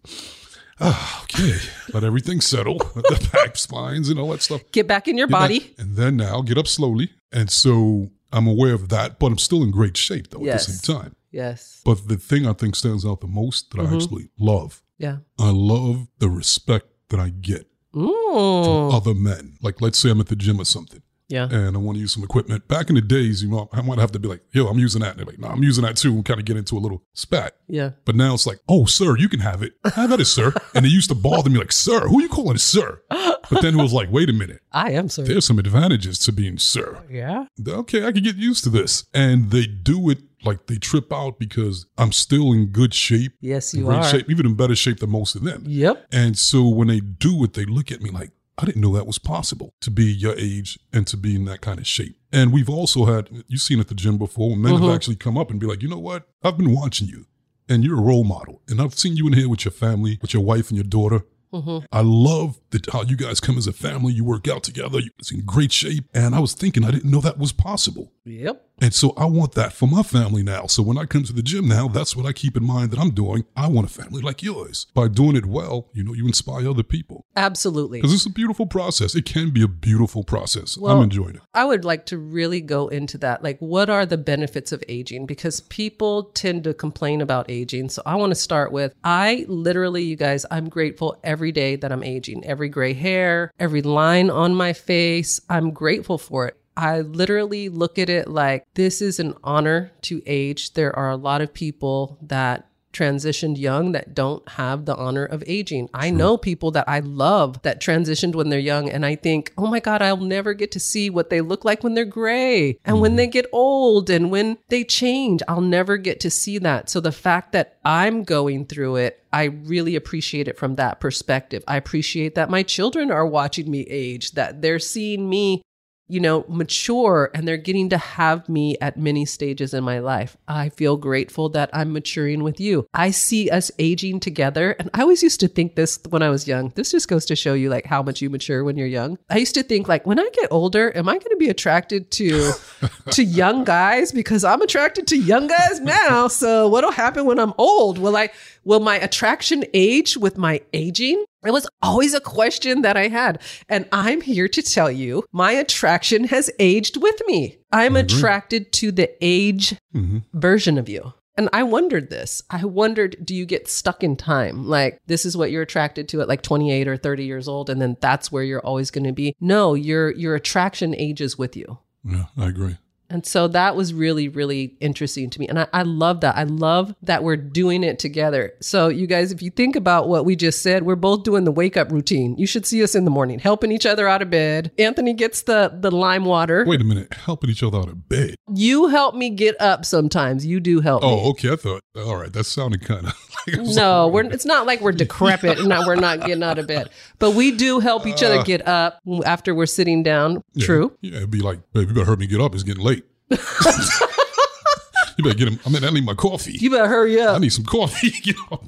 Ah, 0.79 1.23
okay. 1.25 1.57
Let 1.93 2.05
everything 2.05 2.41
settle. 2.41 2.79
the 2.95 3.29
back 3.33 3.57
spines 3.57 4.09
and 4.11 4.19
all 4.21 4.29
that 4.31 4.43
stuff. 4.43 4.61
Get 4.73 4.87
back 4.87 5.09
in 5.09 5.17
your 5.19 5.27
Get 5.27 5.33
back- 5.33 5.41
body. 5.43 5.75
and 5.79 5.97
then 5.97 6.17
now 6.17 6.43
get 6.43 6.59
up 6.59 6.69
slowly. 6.69 7.11
And 7.33 7.51
so 7.51 8.11
I'm 8.33 8.47
aware 8.47 8.75
of 8.75 8.89
that, 8.91 9.19
but 9.19 9.27
I'm 9.27 9.39
still 9.39 9.63
in 9.63 9.71
great 9.71 9.97
shape 9.97 10.31
though 10.31 10.43
Yes. 10.43 10.69
at 10.69 10.75
the 10.75 10.79
same 10.87 10.97
time. 11.01 11.17
Yes. 11.33 11.81
But 11.85 12.09
the 12.09 12.17
thing 12.17 12.47
I 12.47 12.53
think 12.53 12.77
stands 12.77 13.05
out 13.05 13.21
the 13.21 13.27
most 13.27 13.71
that 13.73 13.81
I 13.81 13.85
Mhm. 13.87 13.95
actually 13.97 14.29
love, 14.39 14.83
Yeah. 14.99 15.19
I 15.39 15.51
love 15.51 16.07
the 16.19 16.29
respect 16.31 16.87
that 17.11 17.21
I 17.21 17.29
get 17.31 17.69
from 17.93 18.07
Mm. 18.09 18.95
other 18.95 19.15
men. 19.15 19.59
Like 19.63 19.81
let's 19.81 19.99
say 19.99 20.11
I'm 20.11 20.21
at 20.21 20.27
the 20.29 20.37
gym 20.37 20.61
or 20.61 20.65
something. 20.65 21.03
Yeah. 21.29 21.49
and 21.51 21.75
I 21.77 21.81
want 21.81 21.97
to 21.97 22.01
use 22.01 22.13
some 22.15 22.23
equipment. 22.23 22.69
Back 22.69 22.89
in 22.89 22.95
the 22.95 23.01
days, 23.01 23.43
you 23.43 23.49
know, 23.51 23.69
I 23.73 23.83
might 23.83 23.99
have 23.99 24.13
to 24.13 24.19
be 24.21 24.29
like, 24.29 24.43
yo, 24.53 24.69
I'm 24.69 24.79
using 24.79 25.01
that. 25.01 25.11
And 25.11 25.19
they're 25.19 25.27
like, 25.27 25.41
no, 25.41 25.49
I'm 25.49 25.61
using 25.65 25.83
that 25.83 25.97
too. 25.97 26.13
And 26.15 26.25
kind 26.25 26.39
of 26.39 26.47
get 26.47 26.57
into 26.57 26.77
a 26.77 26.79
little 26.79 27.03
spat. 27.15 27.57
Yeah. 27.67 27.91
But 28.05 28.15
now 28.15 28.33
it's 28.35 28.47
like, 28.47 28.61
oh, 28.69 28.85
sir, 28.85 29.17
you 29.17 29.29
can 29.29 29.41
have 29.41 29.61
it. 29.61 29.73
Have 29.97 30.13
at 30.13 30.21
it, 30.21 30.27
sir. 30.27 30.55
And 30.77 30.87
it 30.87 30.91
used 30.91 31.09
to 31.09 31.17
bother 31.17 31.51
me 31.51 31.59
like, 31.59 31.73
sir, 31.73 32.07
who 32.07 32.23
you 32.23 32.29
calling 32.29 32.59
sir? 32.59 33.03
But 33.51 33.63
then 33.63 33.79
it 33.79 33.83
was 33.83 33.93
like, 33.93 34.11
wait 34.11 34.29
a 34.29 34.33
minute. 34.33 34.61
I 34.73 34.93
am 34.93 35.09
sir. 35.09 35.23
There's 35.25 35.47
some 35.47 35.59
advantages 35.59 36.19
to 36.21 36.33
being 36.33 36.59
sir. 36.59 37.03
Yeah. 37.11 37.47
Okay, 37.67 38.05
I 38.07 38.13
can 38.13 38.23
get 38.23 38.37
used 38.37 38.65
to 38.65 38.71
this. 38.71 39.05
And 39.15 39.51
they 39.51 39.67
do 39.67 40.11
it 40.11 40.19
like 40.45 40.67
they 40.67 40.77
trip 40.77 41.13
out 41.13 41.39
because 41.39 41.87
I'm 41.99 42.13
still 42.13 42.53
in 42.53 42.67
good 42.67 42.95
shape. 42.95 43.33
Yes, 43.41 43.75
you 43.75 43.89
are. 43.91 44.03
shape, 44.05 44.31
even 44.31 44.47
in 44.47 44.55
better 44.55 44.77
shape 44.77 45.01
than 45.01 45.11
most 45.11 45.35
of 45.35 45.43
them. 45.45 45.65
Yep. 45.67 46.07
And 46.13 46.39
so 46.39 46.69
when 46.69 46.89
they 46.89 47.01
do 47.01 47.43
it, 47.45 47.55
they 47.55 47.65
look 47.65 47.91
at 47.91 48.01
me 48.03 48.11
like, 48.11 48.31
I 48.59 48.65
didn't 48.65 48.81
know 48.81 48.95
that 48.95 49.07
was 49.07 49.19
possible 49.19 49.75
to 49.83 49.91
be 49.91 50.05
your 50.05 50.35
age 50.39 50.79
and 50.93 51.07
to 51.09 51.17
be 51.17 51.35
in 51.35 51.45
that 51.45 51.61
kind 51.61 51.79
of 51.79 51.87
shape. 51.87 52.17
And 52.33 52.53
we've 52.53 52.71
also 52.71 53.05
had, 53.05 53.29
you've 53.49 53.61
seen 53.61 53.81
at 53.81 53.89
the 53.89 53.95
gym 53.95 54.17
before, 54.19 54.51
when 54.51 54.63
men 54.63 54.73
Mhm. 54.75 54.81
have 54.87 54.95
actually 54.95 55.17
come 55.17 55.37
up 55.37 55.51
and 55.51 55.61
be 55.61 55.67
like, 55.67 55.83
you 55.83 55.89
know 55.89 55.99
what? 55.99 56.27
I've 56.43 56.57
been 56.57 56.73
watching 56.73 57.07
you 57.09 57.27
and 57.69 57.85
you're 57.85 57.99
a 57.99 58.03
role 58.03 58.25
model. 58.25 58.63
And 58.69 58.81
I've 58.81 58.99
seen 58.99 59.17
you 59.17 59.27
in 59.27 59.35
here 59.35 59.49
with 59.49 59.65
your 59.65 59.73
family, 59.73 60.19
with 60.23 60.33
your 60.33 60.43
wife 60.45 60.69
and 60.71 60.77
your 60.77 60.85
daughter. 60.85 61.23
Hmm 61.61 61.79
I 61.93 62.03
love 62.03 62.59
that 62.71 62.91
how 62.91 63.03
you 63.03 63.17
guys 63.17 63.41
come 63.41 63.59
as 63.59 63.67
a 63.67 63.73
family, 63.73 64.13
you 64.13 64.25
work 64.25 64.49
out 64.49 64.63
together, 64.63 65.01
it's 65.19 65.31
in 65.31 65.45
great 65.45 65.73
shape. 65.73 66.05
And 66.15 66.35
I 66.35 66.41
was 66.41 66.55
thinking, 66.55 66.85
I 66.85 66.91
didn't 66.91 67.11
know 67.11 67.21
that 67.21 67.39
was 67.39 67.53
possible. 67.53 68.13
Yep. 68.25 68.63
And 68.81 68.93
so 68.93 69.15
I 69.17 69.25
want 69.25 69.53
that 69.53 69.73
for 69.73 69.87
my 69.87 70.03
family 70.03 70.43
now. 70.43 70.67
So 70.67 70.83
when 70.83 70.99
I 70.99 71.07
come 71.07 71.23
to 71.25 71.33
the 71.33 71.43
gym 71.43 71.67
now, 71.67 71.89
that's 71.89 72.15
what 72.15 72.27
I 72.27 72.33
keep 72.33 72.57
in 72.57 72.65
mind 72.67 72.91
that 72.91 73.01
I'm 73.01 73.11
doing. 73.11 73.47
I 73.57 73.69
want 73.69 73.87
a 73.87 73.93
family 73.93 74.21
like 74.21 74.43
yours. 74.43 74.87
By 74.93 75.09
doing 75.09 75.35
it 75.35 75.47
well, 75.47 75.89
you 75.95 76.05
know, 76.05 76.13
you 76.13 76.27
inspire 76.27 76.69
other 76.69 76.83
people. 76.83 77.25
Absolutely. 77.37 77.99
Because 77.99 78.13
it's 78.13 78.27
a 78.27 78.31
beautiful 78.31 78.67
process. 78.67 79.15
It 79.15 79.25
can 79.25 79.51
be 79.51 79.63
a 79.63 79.69
beautiful 79.69 80.25
process. 80.25 80.77
Well- 80.77 80.97
I'm 80.99 81.05
enjoying 81.05 81.37
it. 81.37 81.43
I 81.55 81.65
would 81.65 81.85
like 81.87 82.05
to 82.07 82.19
really 82.19 82.61
go 82.61 82.89
into 82.89 83.17
that. 83.19 83.43
Like, 83.43 83.59
what 83.61 83.89
are 83.89 84.05
the 84.05 84.19
benefits 84.19 84.73
of 84.73 84.85
aging? 84.89 85.25
Because 85.25 85.61
people 85.61 86.25
tend 86.35 86.65
to 86.65 86.75
complain 86.75 87.23
about 87.23 87.51
aging. 87.51 87.89
So, 87.89 88.03
I 88.05 88.17
want 88.17 88.31
to 88.31 88.35
start 88.35 88.73
with 88.73 88.93
I 89.03 89.47
literally, 89.49 90.03
you 90.03 90.17
guys, 90.17 90.45
I'm 90.51 90.69
grateful 90.69 91.19
every 91.25 91.51
day 91.51 91.77
that 91.77 91.91
I'm 91.93 92.03
aging. 92.03 92.45
Every 92.45 92.69
gray 92.69 92.93
hair, 92.93 93.51
every 93.59 93.83
line 93.83 94.29
on 94.29 94.55
my 94.55 94.75
face, 94.75 95.41
I'm 95.49 95.71
grateful 95.71 96.19
for 96.19 96.47
it. 96.47 96.59
I 96.77 97.01
literally 97.01 97.69
look 97.69 97.99
at 97.99 98.11
it 98.11 98.29
like 98.29 98.67
this 98.75 99.01
is 99.01 99.19
an 99.19 99.35
honor 99.43 99.93
to 100.03 100.23
age. 100.27 100.75
There 100.75 100.95
are 100.95 101.11
a 101.11 101.17
lot 101.17 101.41
of 101.41 101.55
people 101.55 102.19
that 102.23 102.69
transitioned 102.97 103.59
young 103.59 103.93
that 103.93 104.15
don't 104.15 104.49
have 104.51 104.87
the 104.87 104.97
honor 104.97 105.25
of 105.25 105.45
aging. 105.47 105.89
I 105.93 106.11
know 106.11 106.39
people 106.39 106.71
that 106.71 106.89
I 106.89 107.01
love 107.01 107.61
that 107.63 107.81
transitioned 107.81 108.35
when 108.35 108.49
they're 108.49 108.59
young, 108.59 108.89
and 108.89 109.05
I 109.05 109.17
think, 109.17 109.53
oh 109.59 109.67
my 109.67 109.81
God, 109.81 110.01
I'll 110.01 110.17
never 110.17 110.55
get 110.55 110.71
to 110.73 110.81
see 110.81 111.11
what 111.11 111.29
they 111.29 111.43
look 111.43 111.65
like 111.65 111.85
when 111.85 111.95
they're 111.95 112.07
gray 112.07 112.79
and 112.85 113.01
when 113.01 113.13
mm. 113.13 113.17
they 113.17 113.27
get 113.27 113.47
old 113.53 114.09
and 114.09 114.31
when 114.31 114.57
they 114.69 114.83
change. 114.83 115.43
I'll 115.47 115.61
never 115.61 115.99
get 115.99 116.21
to 116.21 116.31
see 116.31 116.59
that. 116.59 116.89
So 116.89 117.01
the 117.01 117.13
fact 117.13 117.53
that 117.53 117.77
I'm 117.85 118.25
going 118.25 118.65
through 118.65 118.97
it, 118.97 119.23
I 119.33 119.45
really 119.45 119.97
appreciate 119.97 120.49
it 120.49 120.59
from 120.59 120.77
that 120.77 120.99
perspective. 120.99 121.63
I 121.69 121.77
appreciate 121.77 122.35
that 122.37 122.49
my 122.49 122.63
children 122.63 123.11
are 123.11 123.27
watching 123.27 123.71
me 123.71 123.81
age, 123.83 124.33
that 124.33 124.63
they're 124.63 124.79
seeing 124.79 125.29
me 125.29 125.63
you 126.09 126.21
know, 126.21 126.45
mature 126.49 127.31
and 127.35 127.47
they're 127.47 127.57
getting 127.57 127.89
to 127.91 127.99
have 127.99 128.49
me 128.49 128.77
at 128.81 128.97
many 128.97 129.25
stages 129.25 129.75
in 129.75 129.83
my 129.83 129.99
life. 129.99 130.37
I 130.47 130.69
feel 130.69 130.97
grateful 130.97 131.49
that 131.51 131.71
I'm 131.73 131.93
maturing 131.93 132.43
with 132.45 132.61
you. 132.61 132.87
I 132.95 133.11
see 133.11 133.51
us 133.51 133.71
aging 133.79 134.21
together. 134.21 134.77
And 134.79 134.89
I 134.95 135.03
always 135.03 135.23
used 135.23 135.41
to 135.41 135.49
think 135.49 135.75
this 135.75 135.99
when 136.09 136.23
I 136.23 136.31
was 136.31 136.47
young. 136.47 136.73
This 136.77 136.93
just 136.93 137.09
goes 137.09 137.25
to 137.27 137.37
show 137.37 137.55
you 137.55 137.71
like 137.71 137.87
how 137.87 138.03
much 138.03 138.23
you 138.23 138.31
mature 138.31 138.63
when 138.63 138.77
you're 138.77 138.87
young. 138.87 139.19
I 139.31 139.39
used 139.39 139.55
to 139.55 139.63
think 139.63 139.89
like 139.89 140.07
when 140.07 140.21
I 140.21 140.29
get 140.33 140.53
older, 140.53 140.97
am 140.97 141.09
I 141.09 141.15
going 141.15 141.31
to 141.31 141.37
be 141.39 141.49
attracted 141.49 142.11
to 142.13 142.53
to 143.11 143.25
young 143.25 143.65
guys 143.65 144.13
because 144.13 144.45
I'm 144.45 144.63
attracted 144.63 145.07
to 145.09 145.17
young 145.17 145.47
guys 145.49 145.81
now. 145.81 146.29
So 146.29 146.69
what'll 146.69 146.93
happen 146.93 147.27
when 147.27 147.39
I'm 147.39 147.53
old? 147.59 147.99
Will 147.99 148.17
I 148.17 148.31
will 148.65 148.81
my 148.81 148.97
attraction 148.97 149.65
age 149.75 150.17
with 150.17 150.39
my 150.39 150.61
aging? 150.73 151.25
It 151.45 151.53
was 151.53 151.69
always 151.83 152.15
a 152.15 152.21
question 152.21 152.83
that 152.83 152.97
I 152.97 153.09
had. 153.09 153.41
And 153.69 153.89
I'm 153.93 154.21
here 154.21 154.49
to 154.49 154.63
tell 154.63 154.91
you 154.91 155.25
my 155.33 155.53
attraction 155.53 156.25
has 156.25 156.51
aged 156.59 156.97
with 157.01 157.21
me. 157.27 157.59
I'm 157.73 157.97
agree. 157.97 158.17
attracted 158.17 158.73
to 158.75 158.93
the 158.93 159.11
age 159.21 159.77
hmm 159.93 160.19
version 160.33 160.79
of 160.79 160.89
you. 160.89 161.13
And 161.39 161.51
I 161.53 161.65
wondered 161.65 162.09
this. 162.09 162.43
I 162.49 162.65
wondered, 162.65 163.17
do 163.23 163.35
you 163.35 163.45
get 163.45 163.69
stuck 163.69 164.03
in 164.03 164.17
time? 164.17 164.67
Like, 164.67 164.99
this 165.07 165.27
is 165.27 165.37
what 165.37 165.51
you're 165.51 165.63
attracted 165.63 166.09
to 166.09 166.23
at 166.23 166.29
like 166.29 166.41
28 166.41 166.89
or 166.89 166.97
30 166.97 167.25
years 167.25 167.47
old, 167.47 167.69
and 167.69 167.81
then 167.81 167.97
that's 168.01 168.33
where 168.33 168.43
you're 168.43 168.65
always 168.65 168.91
going 168.91 169.05
to 169.05 169.13
be. 169.13 169.35
No, 169.39 169.75
your 169.75 170.13
your 170.13 170.35
attraction 170.35 170.95
ages 170.97 171.37
with 171.37 171.55
you. 171.55 171.79
Yeah, 172.05 172.27
I 172.39 172.47
agree. 172.47 172.79
And 173.09 173.25
so 173.27 173.49
that 173.49 173.77
was 173.77 173.95
really, 173.95 174.29
really 174.29 174.75
interesting 174.81 175.31
to 175.31 175.41
me. 175.41 175.47
And 175.49 175.61
I, 175.61 175.67
I 175.73 175.83
love 175.83 176.21
that. 176.23 176.37
I 176.37 176.45
love 176.45 176.95
that 177.03 177.23
we're 177.23 177.37
doing 177.37 177.85
it 177.85 177.99
together. 177.99 178.53
So, 178.61 178.89
you 178.89 179.07
guys, 179.07 179.33
if 179.33 179.43
you 179.43 179.51
think 179.51 179.77
about 179.77 180.09
what 180.09 180.25
we 180.25 180.37
just 180.37 180.63
said, 180.63 180.83
we're 180.85 180.97
both 180.97 181.23
doing 181.23 181.45
the 181.45 181.53
wake 181.53 181.77
up 181.77 181.91
routine. 181.93 182.37
You 182.37 182.47
should 182.47 182.67
see 182.67 182.83
us 182.83 182.95
in 182.95 183.05
the 183.05 183.11
morning, 183.11 183.39
helping 183.39 183.71
each 183.73 183.87
other 183.87 184.09
out 184.09 184.23
of 184.23 184.31
bed. 184.31 184.73
Anthony 184.79 185.13
gets 185.13 185.43
the, 185.43 185.77
the 185.81 185.91
lime 185.91 186.25
water. 186.25 186.65
Wait 186.67 186.81
a 186.81 186.85
minute. 186.85 187.13
Helping 187.15 187.51
each 187.51 187.63
other 187.63 187.79
out 187.79 187.89
of 187.89 188.09
bed. 188.09 188.35
You 188.53 188.89
help 188.89 189.15
me 189.15 189.31
get 189.31 189.61
up 189.61 189.85
sometimes. 189.85 190.45
You 190.45 190.61
do 190.61 190.81
help 190.81 191.03
me. 191.03 191.09
Oh, 191.09 191.31
okay. 191.31 191.53
I 191.53 191.57
thought, 191.57 191.83
all 191.97 192.17
right. 192.17 192.33
That 192.33 192.45
sounded 192.45 192.83
kind 192.85 193.07
of 193.07 193.15
like 193.47 193.61
No, 193.75 194.09
we're, 194.09 194.25
it's 194.25 194.45
not 194.45 194.67
like 194.67 194.81
we're 194.81 194.93
decrepit 194.93 195.59
and 195.59 195.69
we're 195.69 195.95
not 195.97 196.21
getting 196.21 196.43
out 196.43 196.59
of 196.59 196.67
bed. 196.67 196.91
But 197.19 197.33
we 197.35 197.53
do 197.53 197.81
help 197.81 198.07
each 198.07 198.23
other 198.23 198.39
Uh, 198.39 198.43
get 198.43 198.67
up 198.67 199.01
after 199.25 199.55
we're 199.55 199.67
sitting 199.67 200.03
down. 200.03 200.43
Yeah. 200.55 200.67
True. 200.67 200.93
Yeah, 201.01 201.19
it'd 201.19 201.31
be 201.31 201.41
like, 201.41 201.61
baby, 201.73 201.89
you 201.89 201.95
better 201.95 202.07
hurry 202.07 202.17
me 202.19 202.27
get 202.27 202.41
up. 202.41 202.55
It's 202.55 202.63
getting 202.63 202.85
late. 202.85 203.05
You 203.31 205.25
better 205.25 205.37
get 205.37 205.49
him. 205.49 205.59
I 205.65 205.71
mean, 205.71 205.85
I 205.85 205.91
need 205.91 206.05
my 206.05 206.15
coffee. 206.15 206.53
You 206.61 206.71
better 206.71 206.89
hurry 206.89 207.21
up. 207.21 207.37
I 207.37 207.39
need 207.39 207.53
some 207.53 207.65
coffee. 207.65 208.13
you 208.25 208.35
know, 208.51 208.63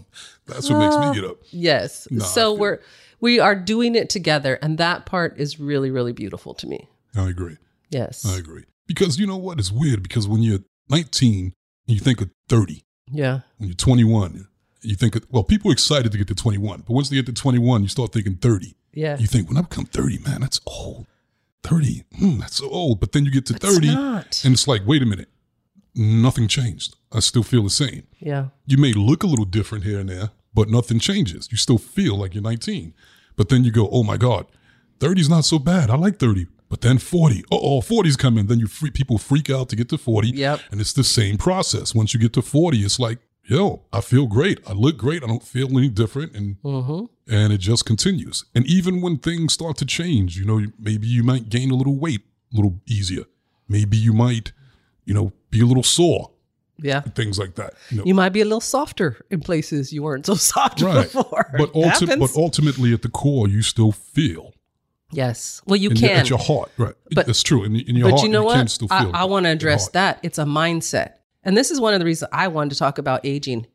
that's 0.46 0.68
what 0.70 0.78
makes 0.78 0.94
Uh, 0.94 1.10
me 1.10 1.20
get 1.20 1.28
up. 1.30 1.36
Yes. 1.50 2.08
I 2.12 2.18
so 2.24 2.54
we're 2.54 2.80
we 3.20 3.40
are 3.40 3.54
doing 3.54 3.94
it 3.94 4.08
together 4.10 4.58
and 4.62 4.78
that 4.78 5.04
part 5.06 5.38
is 5.38 5.58
really 5.60 5.90
really 5.90 6.12
beautiful 6.12 6.54
to 6.54 6.66
me. 6.66 6.88
I 7.16 7.28
agree. 7.28 7.56
Yes. 7.90 8.24
I 8.26 8.38
agree. 8.38 8.64
Because 8.86 9.18
you 9.18 9.26
know 9.26 9.36
what? 9.36 9.58
It's 9.58 9.72
weird 9.72 10.02
because 10.02 10.26
when 10.28 10.42
you're 10.42 10.60
19, 10.88 11.52
you 11.86 11.98
think 11.98 12.20
of 12.20 12.30
30. 12.48 12.82
Yeah. 13.10 13.40
When 13.58 13.68
you're 13.68 13.76
21, 13.76 14.46
you 14.82 14.94
think, 14.94 15.16
of, 15.16 15.26
well, 15.30 15.42
people 15.42 15.70
are 15.70 15.72
excited 15.72 16.12
to 16.12 16.18
get 16.18 16.28
to 16.28 16.34
21. 16.34 16.84
But 16.86 16.92
once 16.94 17.08
they 17.10 17.16
get 17.16 17.26
to 17.26 17.32
21, 17.32 17.82
you 17.82 17.88
start 17.88 18.12
thinking 18.12 18.36
30. 18.36 18.74
Yeah. 18.94 19.18
You 19.18 19.26
think, 19.26 19.48
when 19.48 19.56
I 19.58 19.62
become 19.62 19.84
30, 19.86 20.18
man, 20.20 20.40
that's 20.40 20.60
old. 20.66 21.06
30, 21.64 22.04
hmm, 22.18 22.38
that's 22.38 22.56
so 22.56 22.68
old. 22.70 23.00
But 23.00 23.12
then 23.12 23.24
you 23.24 23.30
get 23.30 23.46
to 23.46 23.54
It's 23.54 23.64
30, 23.74 23.88
not. 23.94 24.42
and 24.44 24.54
it's 24.54 24.66
like, 24.68 24.82
wait 24.86 25.02
a 25.02 25.06
minute, 25.06 25.28
nothing 25.94 26.48
changed. 26.48 26.96
I 27.12 27.20
still 27.20 27.42
feel 27.42 27.62
the 27.64 27.70
same. 27.70 28.04
yeah. 28.18 28.46
You 28.66 28.76
may 28.78 28.92
look 28.92 29.22
a 29.22 29.26
little 29.26 29.44
different 29.46 29.84
here 29.84 29.98
and 30.00 30.08
there, 30.08 30.30
but 30.54 30.68
nothing 30.68 30.98
changes. 30.98 31.48
You 31.50 31.56
still 31.56 31.78
feel 31.78 32.16
like 32.16 32.34
you're 32.34 32.42
19. 32.42 32.94
But 33.36 33.48
then 33.48 33.64
you 33.64 33.70
go, 33.70 33.88
oh 33.90 34.02
my 34.02 34.16
God, 34.16 34.46
30 35.00 35.20
is 35.22 35.28
not 35.28 35.44
so 35.44 35.58
bad. 35.58 35.90
I 35.90 35.96
like 35.96 36.18
30. 36.18 36.46
But 36.68 36.82
then 36.82 36.98
40, 36.98 37.44
oh, 37.50 37.80
40's 37.80 38.16
coming. 38.16 38.46
Then 38.46 38.58
you 38.58 38.66
free, 38.66 38.90
people 38.90 39.16
freak 39.16 39.48
out 39.48 39.70
to 39.70 39.76
get 39.76 39.88
to 39.88 39.96
40. 39.98 40.28
Yep. 40.28 40.60
And 40.70 40.80
it's 40.82 40.92
the 40.92 41.04
same 41.04 41.38
process. 41.38 41.94
Once 41.94 42.12
you 42.12 42.20
get 42.20 42.34
to 42.34 42.42
40, 42.42 42.78
it's 42.80 42.98
like, 43.00 43.20
yo, 43.44 43.84
I 43.90 44.02
feel 44.02 44.26
great. 44.26 44.58
I 44.66 44.72
look 44.72 44.98
great. 44.98 45.24
I 45.24 45.28
don't 45.28 45.42
feel 45.42 45.68
any 45.78 45.88
different. 45.88 46.34
And 46.34 46.56
Mm-hmm. 46.62 47.06
And 47.28 47.52
it 47.52 47.58
just 47.58 47.84
continues. 47.86 48.44
And 48.54 48.66
even 48.66 49.00
when 49.00 49.18
things 49.18 49.52
start 49.52 49.76
to 49.78 49.84
change, 49.86 50.36
you 50.38 50.44
know, 50.44 50.66
maybe 50.78 51.06
you 51.06 51.22
might 51.22 51.48
gain 51.48 51.70
a 51.70 51.74
little 51.74 51.96
weight 51.96 52.22
a 52.52 52.56
little 52.56 52.80
easier. 52.86 53.24
Maybe 53.68 53.96
you 53.98 54.12
might, 54.14 54.52
you 55.04 55.12
know, 55.14 55.32
be 55.50 55.60
a 55.60 55.66
little 55.66 55.82
sore, 55.82 56.30
Yeah. 56.78 57.00
things 57.02 57.38
like 57.38 57.56
that. 57.56 57.74
You 57.90 57.98
know, 57.98 58.04
You 58.06 58.14
might 58.14 58.30
be 58.30 58.40
a 58.40 58.44
little 58.44 58.62
softer 58.62 59.18
in 59.30 59.40
places 59.40 59.92
you 59.92 60.02
weren't 60.02 60.24
so 60.26 60.34
soft 60.52 60.80
Right. 60.80 61.02
before. 61.12 61.54
but, 61.58 61.72
ulti- 61.74 62.18
but 62.18 62.34
ultimately, 62.36 62.92
at 62.94 63.02
the 63.02 63.10
core, 63.10 63.46
you 63.48 63.60
still 63.62 63.92
feel. 63.92 64.54
yes. 65.12 65.60
Well, 65.66 65.76
you 65.76 65.90
in 65.90 65.96
can. 65.96 66.20
at 66.20 66.30
your 66.30 66.38
heart, 66.38 66.70
right? 66.78 66.94
But- 67.14 67.26
That's 67.26 67.42
true. 67.42 67.64
In, 67.64 67.76
in 67.76 67.96
your 67.96 68.06
but 68.10 68.16
heart, 68.16 68.22
you 68.26 68.28
know 68.32 68.46
can 68.48 68.58
what? 68.60 68.70
still 68.70 68.88
I. 68.90 69.04
I 69.12 69.24
want 69.24 69.44
to 69.44 69.50
address 69.50 69.88
that. 69.88 70.18
It's 70.22 70.38
a 70.38 70.44
mindset. 70.44 71.12
And 71.44 71.56
this 71.56 71.70
is 71.70 71.80
one 71.80 71.94
of 71.94 72.00
the 72.00 72.06
reasons 72.06 72.30
I 72.32 72.48
wanted 72.48 72.70
to 72.70 72.76
talk 72.78 72.98
about 72.98 73.20
aging. 73.24 73.66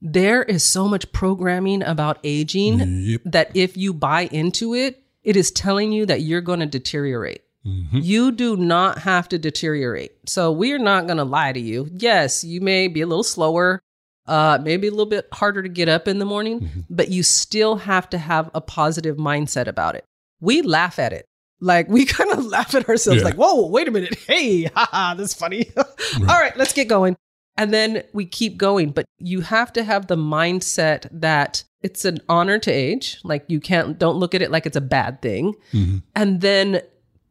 There 0.00 0.42
is 0.42 0.62
so 0.64 0.86
much 0.88 1.10
programming 1.12 1.82
about 1.82 2.18
aging 2.22 2.78
Yep. 3.06 3.20
that 3.26 3.50
if 3.54 3.76
you 3.76 3.92
buy 3.92 4.22
into 4.30 4.74
it, 4.74 5.02
it 5.24 5.36
is 5.36 5.50
telling 5.50 5.92
you 5.92 6.06
that 6.06 6.22
you're 6.22 6.40
going 6.40 6.60
to 6.60 6.66
deteriorate. 6.66 7.42
Mhm. 7.66 8.04
You 8.04 8.30
do 8.32 8.56
not 8.56 9.00
have 9.00 9.28
to 9.30 9.38
deteriorate. 9.38 10.12
So 10.26 10.52
we're 10.52 10.78
not 10.78 11.06
going 11.06 11.16
to 11.18 11.24
lie 11.24 11.52
to 11.52 11.60
you. 11.60 11.90
Yes, 11.92 12.44
you 12.44 12.60
may 12.60 12.86
be 12.88 13.00
a 13.00 13.06
little 13.06 13.24
slower, 13.24 13.80
uh, 14.26 14.58
maybe 14.62 14.86
a 14.86 14.90
little 14.90 15.06
bit 15.06 15.26
harder 15.32 15.62
to 15.62 15.68
get 15.68 15.88
up 15.88 16.06
in 16.06 16.18
the 16.20 16.24
morning, 16.24 16.60
Mm-hmm. 16.60 16.80
but 16.88 17.10
you 17.10 17.22
still 17.24 17.76
have 17.76 18.08
to 18.10 18.18
have 18.18 18.50
a 18.54 18.60
positive 18.60 19.16
mindset 19.16 19.66
about 19.66 19.96
it. 19.96 20.04
We 20.40 20.62
laugh 20.62 20.98
at 21.00 21.12
it. 21.12 21.24
Like 21.60 21.88
we 21.88 22.04
kind 22.16 22.30
of 22.30 22.46
laugh 22.46 22.72
at 22.76 22.88
ourselves, 22.88 23.18
Yeah. 23.20 23.24
like, 23.24 23.34
whoa, 23.34 23.66
wait 23.66 23.88
a 23.88 23.90
minute. 23.90 24.16
Hey, 24.28 24.62
haha, 24.74 25.14
that's 25.14 25.34
funny. 25.34 25.70
All 25.76 26.24
right, 26.26 26.56
let's 26.56 26.72
get 26.72 26.86
going. 26.86 27.16
And 27.58 27.74
then 27.74 28.02
we 28.14 28.24
keep 28.24 28.56
going. 28.56 28.90
But 28.90 29.04
you 29.18 29.42
have 29.42 29.72
to 29.74 29.84
have 29.84 30.06
the 30.06 30.16
mindset 30.16 31.06
that 31.12 31.64
it's 31.82 32.04
an 32.04 32.18
honor 32.28 32.58
to 32.60 32.70
age. 32.70 33.18
Like 33.24 33.44
you 33.48 33.60
can't, 33.60 33.98
don't 33.98 34.16
look 34.16 34.34
at 34.34 34.40
it 34.42 34.50
like 34.50 34.64
it's 34.64 34.76
a 34.76 34.80
bad 34.80 35.20
thing 35.20 35.54
Mhm. 35.72 36.02
and 36.16 36.40
then 36.40 36.80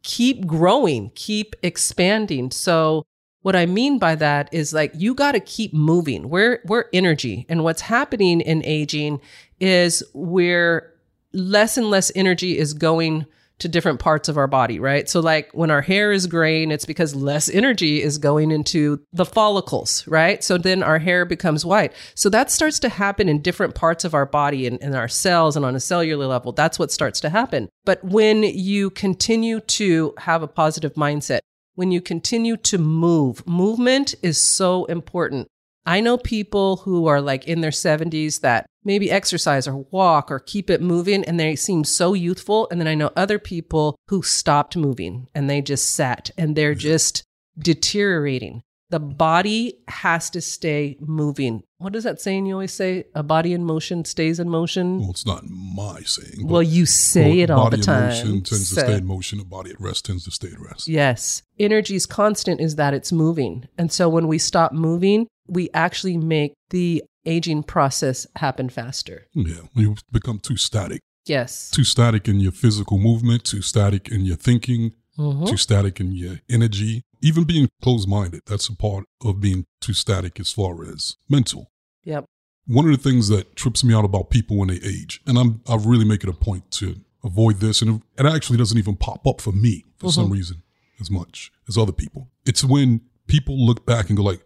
keep 0.02 0.46
growing, 0.46 1.10
keep 1.14 1.56
expanding. 1.62 2.50
So 2.50 3.04
what 3.42 3.56
I 3.56 3.66
mean 3.66 3.98
by 3.98 4.14
that 4.16 4.48
is 4.52 4.72
like 4.72 4.92
you 4.94 5.14
got 5.14 5.32
to 5.32 5.40
keep 5.40 5.72
moving. 5.74 6.28
We're 6.28 6.60
we're 6.66 6.84
energy, 6.92 7.46
and 7.48 7.64
what's 7.64 7.82
happening 7.82 8.40
in 8.40 8.64
aging 8.64 9.20
is 9.60 10.02
we're 10.14 10.92
less 11.32 11.76
and 11.76 11.90
less 11.90 12.10
energy 12.14 12.58
is 12.58 12.74
going 12.74 13.26
to 13.58 13.68
different 13.68 14.00
parts 14.00 14.28
of 14.28 14.36
our 14.36 14.46
body, 14.46 14.78
right? 14.78 15.08
So, 15.08 15.20
like 15.20 15.50
when 15.52 15.70
our 15.70 15.82
hair 15.82 16.12
is 16.12 16.26
graying, 16.26 16.70
it's 16.70 16.84
because 16.84 17.14
less 17.14 17.48
energy 17.48 18.02
is 18.02 18.18
going 18.18 18.50
into 18.50 19.00
the 19.12 19.24
follicles, 19.24 20.06
right? 20.06 20.42
So 20.42 20.58
then 20.58 20.82
our 20.82 20.98
hair 20.98 21.24
becomes 21.24 21.64
white. 21.64 21.92
So 22.14 22.28
that 22.30 22.50
starts 22.50 22.78
to 22.80 22.88
happen 22.88 23.28
in 23.28 23.42
different 23.42 23.74
parts 23.74 24.04
of 24.04 24.14
our 24.14 24.26
body 24.26 24.66
and 24.66 24.78
in 24.80 24.94
our 24.94 25.08
cells 25.08 25.56
and 25.56 25.64
on 25.64 25.74
a 25.74 25.80
cellular 25.80 26.26
level. 26.26 26.52
That's 26.52 26.78
what 26.78 26.92
starts 26.92 27.20
to 27.20 27.30
happen. 27.30 27.68
But 27.84 28.02
when 28.04 28.42
you 28.42 28.90
continue 28.90 29.60
to 29.60 30.14
have 30.18 30.42
a 30.42 30.48
positive 30.48 30.94
mindset, 30.94 31.40
when 31.74 31.92
you 31.92 32.00
continue 32.00 32.56
to 32.56 32.78
move, 32.78 33.46
movement 33.46 34.14
is 34.22 34.40
so 34.40 34.84
important. 34.86 35.48
I 35.86 36.00
know 36.00 36.18
people 36.18 36.78
who 36.78 37.06
are 37.06 37.20
like 37.20 37.46
in 37.48 37.60
their 37.62 37.70
70s 37.70 38.40
that 38.40 38.66
maybe 38.88 39.10
exercise 39.10 39.68
or 39.68 39.84
walk 39.90 40.30
or 40.30 40.40
keep 40.40 40.70
it 40.70 40.80
moving 40.80 41.22
and 41.24 41.38
they 41.38 41.54
seem 41.54 41.84
so 41.84 42.14
youthful. 42.14 42.66
And 42.70 42.80
then 42.80 42.88
I 42.88 42.94
know 42.94 43.12
other 43.14 43.38
people 43.38 43.96
who 44.08 44.22
stopped 44.22 44.76
moving 44.76 45.28
and 45.34 45.48
they 45.48 45.60
just 45.60 45.94
sat 45.94 46.30
and 46.36 46.56
they're 46.56 46.72
mm-hmm. 46.72 46.80
just 46.80 47.22
deteriorating. 47.56 48.62
The 48.90 48.98
body 48.98 49.74
has 49.88 50.30
to 50.30 50.40
stay 50.40 50.96
moving. 50.98 51.62
What 51.76 51.94
is 51.94 52.04
that 52.04 52.22
saying 52.22 52.46
you 52.46 52.54
always 52.54 52.72
say? 52.72 53.04
A 53.14 53.22
body 53.22 53.52
in 53.52 53.62
motion 53.62 54.06
stays 54.06 54.40
in 54.40 54.48
motion. 54.48 55.00
Well, 55.00 55.10
it's 55.10 55.26
not 55.26 55.44
my 55.46 56.00
saying. 56.00 56.48
Well, 56.48 56.62
you 56.62 56.86
say 56.86 57.28
well, 57.28 57.38
it 57.38 57.50
all 57.50 57.64
the 57.70 57.76
body 57.76 57.80
in 57.80 57.84
time. 57.84 58.08
motion 58.08 58.42
tends 58.42 58.70
So- 58.70 58.80
to 58.80 58.86
stay 58.86 58.96
in 58.96 59.04
motion. 59.04 59.40
A 59.40 59.44
body 59.44 59.72
at 59.72 59.80
rest 59.80 60.06
tends 60.06 60.24
to 60.24 60.30
stay 60.30 60.48
at 60.48 60.58
rest. 60.58 60.88
Yes. 60.88 61.42
Energy's 61.58 62.06
constant 62.06 62.62
is 62.62 62.76
that 62.76 62.94
it's 62.94 63.12
moving. 63.12 63.68
And 63.76 63.92
so 63.92 64.08
when 64.08 64.26
we 64.26 64.38
stop 64.38 64.72
moving, 64.72 65.26
we 65.46 65.68
actually 65.74 66.16
make 66.16 66.54
the 66.70 67.02
aging 67.26 67.62
process 67.64 68.26
happen 68.36 68.68
faster. 68.68 69.26
Yeah, 69.34 69.62
you 69.74 69.96
become 70.10 70.38
too 70.38 70.56
static. 70.56 71.00
Yes. 71.26 71.70
Too 71.70 71.84
static 71.84 72.26
in 72.28 72.40
your 72.40 72.52
physical 72.52 72.98
movement, 72.98 73.44
too 73.44 73.62
static 73.62 74.08
in 74.08 74.24
your 74.24 74.36
thinking, 74.36 74.92
Mhm. 75.18 75.48
too 75.48 75.56
static 75.56 76.00
in 76.00 76.12
your 76.12 76.40
energy. 76.48 77.02
Even 77.20 77.44
being 77.44 77.68
closed 77.82 78.08
minded, 78.08 78.42
that's 78.46 78.68
a 78.68 78.76
part 78.76 79.04
of 79.22 79.40
being 79.40 79.64
too 79.80 79.92
static 79.92 80.38
as 80.40 80.52
far 80.52 80.84
as 80.84 81.16
mental. 81.28 81.70
Yep. 82.04 82.24
One 82.66 82.84
of 82.88 82.92
the 82.96 83.02
things 83.02 83.28
that 83.28 83.56
trips 83.56 83.82
me 83.82 83.92
out 83.94 84.04
about 84.04 84.30
people 84.30 84.56
when 84.56 84.68
they 84.68 84.76
age, 84.76 85.20
and 85.26 85.36
I'm 85.38 85.60
I 85.66 85.74
really 85.76 86.04
make 86.04 86.22
it 86.22 86.30
a 86.30 86.34
point 86.34 86.70
to 86.72 87.00
avoid 87.24 87.60
this, 87.60 87.82
and 87.82 88.02
it 88.16 88.24
actually 88.26 88.58
doesn't 88.58 88.78
even 88.78 88.94
pop 88.96 89.26
up 89.26 89.40
for 89.40 89.52
me 89.52 89.84
for 89.98 90.12
some 90.12 90.30
reason 90.30 90.62
as 91.00 91.10
much 91.10 91.50
as 91.68 91.76
other 91.76 91.92
people. 91.92 92.30
It's 92.46 92.62
when 92.62 93.00
people 93.26 93.58
look 93.58 93.84
back 93.84 94.08
and 94.08 94.16
go 94.16 94.22
like, 94.22 94.42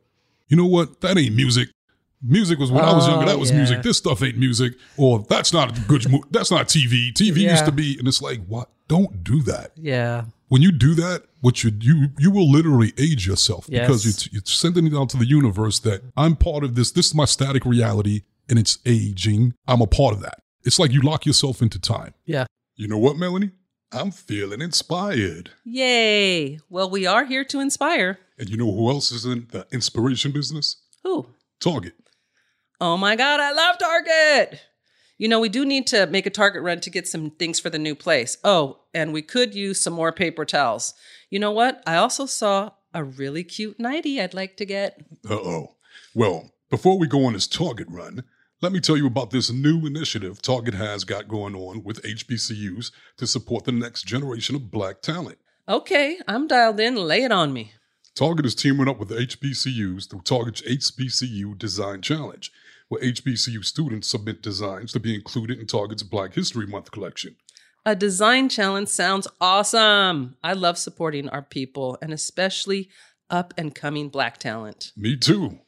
you 0.49 0.57
know 0.57 0.67
what, 0.67 1.01
that 1.03 1.19
ain't 1.19 1.35
music. 1.37 1.69
Music 2.23 2.59
was 2.59 2.71
when 2.71 2.85
I 2.85 2.93
was 2.95 3.07
Oh, 3.07 3.13
younger. 3.13 3.27
That 3.27 3.39
was 3.39 3.51
yeah. 3.51 3.57
music. 3.59 3.83
This 3.83 3.99
stuff 3.99 4.23
ain't 4.23 4.39
music. 4.39 4.75
Or 4.97 5.25
that's 5.29 5.53
not 5.53 5.77
a 5.77 5.81
good. 5.83 6.09
Mo- 6.11 6.25
that's 6.31 6.51
not 6.51 6.69
TV. 6.69 7.13
TV 7.13 7.43
Yeah. 7.43 7.53
used 7.53 7.65
to 7.65 7.73
be, 7.73 7.99
and 7.99 8.07
it's 8.07 8.23
like, 8.23 8.45
what? 8.47 8.71
Don't 8.89 9.25
do 9.25 9.43
that 9.43 9.73
Yeah. 9.77 10.25
when 10.49 10.61
you 10.61 10.71
do 10.71 10.95
that, 10.97 11.25
what 11.41 11.65
you 11.65 11.73
you 11.81 12.09
you 12.19 12.31
will 12.31 12.51
literally 12.51 12.93
age 12.99 13.27
yourself 13.27 13.67
because 13.69 14.05
Yes. 14.05 14.27
you're, 14.27 14.35
you're 14.35 14.43
sending 14.45 14.87
it 14.87 14.95
out 14.95 15.09
to 15.11 15.17
the 15.17 15.25
universe 15.27 15.79
that 15.81 16.03
I'm 16.17 16.37
part 16.37 16.63
of 16.63 16.75
this. 16.75 16.91
This 16.93 17.07
is 17.07 17.15
my 17.15 17.25
static 17.25 17.65
reality, 17.65 18.23
and 18.49 18.59
it's 18.59 18.79
aging. 18.87 19.55
I'm 19.67 19.81
a 19.81 19.87
part 19.87 20.15
of 20.15 20.21
that. 20.21 20.43
It's 20.65 20.79
like 20.79 20.93
you 20.93 21.01
lock 21.01 21.27
yourself 21.27 21.61
into 21.63 21.79
time. 21.81 22.15
Yeah. 22.27 22.45
You 22.77 22.87
know 22.89 22.99
what, 22.99 23.17
Melanie? 23.17 23.51
I'm 23.93 24.11
feeling 24.11 24.61
inspired. 24.61 25.51
Yay. 25.65 26.59
Well, 26.71 26.89
we 26.89 27.05
are 27.07 27.25
here 27.25 27.45
to 27.47 27.61
inspire. 27.61 28.19
And 28.39 28.49
you 28.49 28.57
know 28.57 28.71
who 28.73 28.89
else 28.91 29.11
is 29.11 29.25
in 29.25 29.49
the 29.51 29.67
inspiration 29.73 30.33
business? 30.33 30.77
Who? 31.03 31.27
Target. 31.61 31.95
Oh 32.83 32.97
my 32.97 33.15
God, 33.15 33.39
I 33.39 33.53
love 33.53 33.79
Target. 33.79 34.61
You 35.17 35.29
know, 35.29 35.39
we 35.39 35.49
do 35.49 35.65
need 35.65 35.87
to 35.87 36.09
make 36.09 36.27
a 36.27 36.31
Target 36.31 36.65
run 36.65 36.81
to 36.81 36.91
get 36.91 37.07
some 37.07 37.31
things 37.31 37.61
for 37.61 37.71
the 37.71 37.79
new 37.79 37.95
place. 37.95 38.39
Oh, 38.43 38.81
and 38.93 39.13
we 39.13 39.23
could 39.23 39.55
use 39.55 39.81
some 39.81 39.93
more 39.93 40.11
paper 40.11 40.45
towels. 40.45 40.93
You 41.31 41.39
know 41.39 41.53
what? 41.53 41.81
I 41.87 41.95
also 41.95 42.27
saw 42.27 42.71
a 42.93 43.05
really 43.05 43.45
cute 43.45 43.79
nightie 43.79 44.21
I'd 44.21 44.35
like 44.35 44.57
to 44.57 44.67
get. 44.67 45.01
Uh 45.31 45.35
oh. 45.35 45.77
Well, 46.13 46.51
before 46.71 46.99
we 46.99 47.07
go 47.07 47.25
on 47.25 47.35
this 47.35 47.47
Target 47.47 47.87
run, 47.89 48.25
let 48.61 48.73
me 48.73 48.81
tell 48.81 48.97
you 48.97 49.07
about 49.07 49.31
this 49.31 49.53
new 49.53 49.87
initiative 49.87 50.43
Target 50.43 50.75
has 50.75 51.05
got 51.05 51.29
going 51.29 51.55
on 51.55 51.85
with 51.85 52.03
HBCUs 52.03 52.91
to 53.17 53.29
support 53.29 53.63
the 53.63 53.71
next 53.71 54.09
generation 54.09 54.57
of 54.57 54.73
black 54.73 55.03
talent. 55.03 55.39
Okay, 55.69 56.19
I'm 56.27 56.49
dialed 56.49 56.81
in. 56.81 56.97
Lay 56.97 57.23
it 57.23 57.31
on 57.31 57.53
me. 57.53 57.75
Target 58.15 58.45
is 58.45 58.55
teaming 58.55 58.89
up 58.89 58.99
with 58.99 59.09
HBCUs 59.09 60.11
through 60.11 60.21
Target's 60.21 60.61
HBCU 60.63 61.57
Design 61.57 62.03
Challenge, 62.03 62.53
where 62.89 63.01
HBCU 63.01 63.65
students 63.65 64.09
submit 64.09 64.43
designs 64.43 64.93
to 64.93 65.01
be 65.01 65.15
included 65.15 65.59
in 65.59 65.67
Target's 65.67 66.03
Black 66.03 66.35
History 66.35 66.67
Month 66.67 66.91
collection. 66.91 67.37
A 67.87 67.97
design 67.97 68.51
challenge 68.51 68.89
sounds 68.89 69.27
awesome. 69.41 70.37
I 70.45 70.53
love 70.53 70.77
supporting 70.77 71.31
our 71.31 71.41
people 71.41 71.97
and 72.03 72.13
especially 72.13 72.91
up 73.31 73.55
and 73.57 73.75
coming 73.75 74.11
black 74.11 74.37
talent. 74.37 74.93
Me 74.95 75.17
too. 75.17 75.61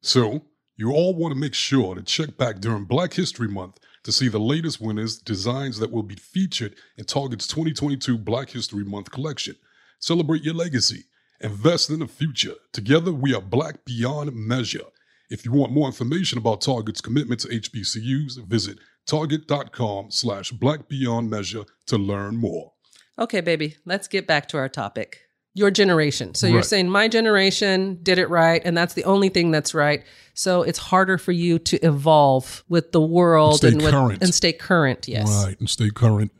So, 0.00 0.42
you 0.76 0.92
all 0.92 1.14
want 1.16 1.34
to 1.34 1.40
make 1.40 1.54
sure 1.54 1.96
to 1.96 2.02
check 2.02 2.36
back 2.36 2.60
during 2.60 2.84
Black 2.84 3.12
History 3.14 3.48
Month 3.48 3.80
to 4.04 4.12
see 4.12 4.28
the 4.28 4.38
latest 4.38 4.80
winners' 4.80 5.18
designs 5.18 5.80
that 5.80 5.90
will 5.90 6.04
be 6.04 6.14
featured 6.14 6.76
in 6.96 7.06
Target's 7.06 7.48
2022 7.48 8.16
Black 8.16 8.50
History 8.50 8.84
Month 8.84 9.10
collection. 9.10 9.56
Celebrate 9.98 10.44
your 10.44 10.54
legacy. 10.54 11.06
Invest 11.40 11.90
in 11.90 12.00
the 12.00 12.08
future. 12.08 12.54
Together, 12.72 13.12
we 13.12 13.34
are 13.34 13.40
Black 13.40 13.84
beyond 13.84 14.34
measure. 14.34 14.84
If 15.30 15.44
you 15.44 15.52
want 15.52 15.72
more 15.72 15.86
information 15.86 16.38
about 16.38 16.62
Target's 16.62 17.00
commitment 17.00 17.40
to 17.42 17.48
HBCUs, 17.48 18.44
visit 18.46 18.78
target.com 19.06 20.10
slash 20.10 20.52
black 20.52 20.88
beyond 20.88 21.30
measure 21.30 21.64
to 21.86 21.98
learn 21.98 22.36
more. 22.36 22.72
Okay, 23.18 23.40
baby, 23.40 23.76
let's 23.84 24.06
get 24.06 24.26
back 24.26 24.48
to 24.48 24.58
our 24.58 24.68
topic. 24.68 25.22
Your 25.54 25.70
generation. 25.72 26.34
So 26.34 26.46
you're 26.46 26.62
saying 26.62 26.88
my 26.88 27.08
generation 27.08 27.98
did 28.02 28.18
it 28.18 28.30
right, 28.30 28.62
and 28.64 28.76
that's 28.76 28.94
the 28.94 29.04
only 29.04 29.28
thing 29.28 29.50
that's 29.50 29.74
right. 29.74 30.04
So 30.34 30.62
it's 30.62 30.78
harder 30.78 31.18
for 31.18 31.32
you 31.32 31.58
to 31.58 31.84
evolve 31.84 32.62
with 32.68 32.92
the 32.92 33.00
world 33.00 33.56
stay 33.56 33.68
and 33.68 33.82
with, 33.82 33.90
current. 33.90 34.22
and 34.22 34.32
stay 34.32 34.52
current. 34.52 35.08
Yes. 35.08 35.44
Right, 35.44 35.58
and 35.58 35.68
stay 35.68 35.90
current. 35.90 36.30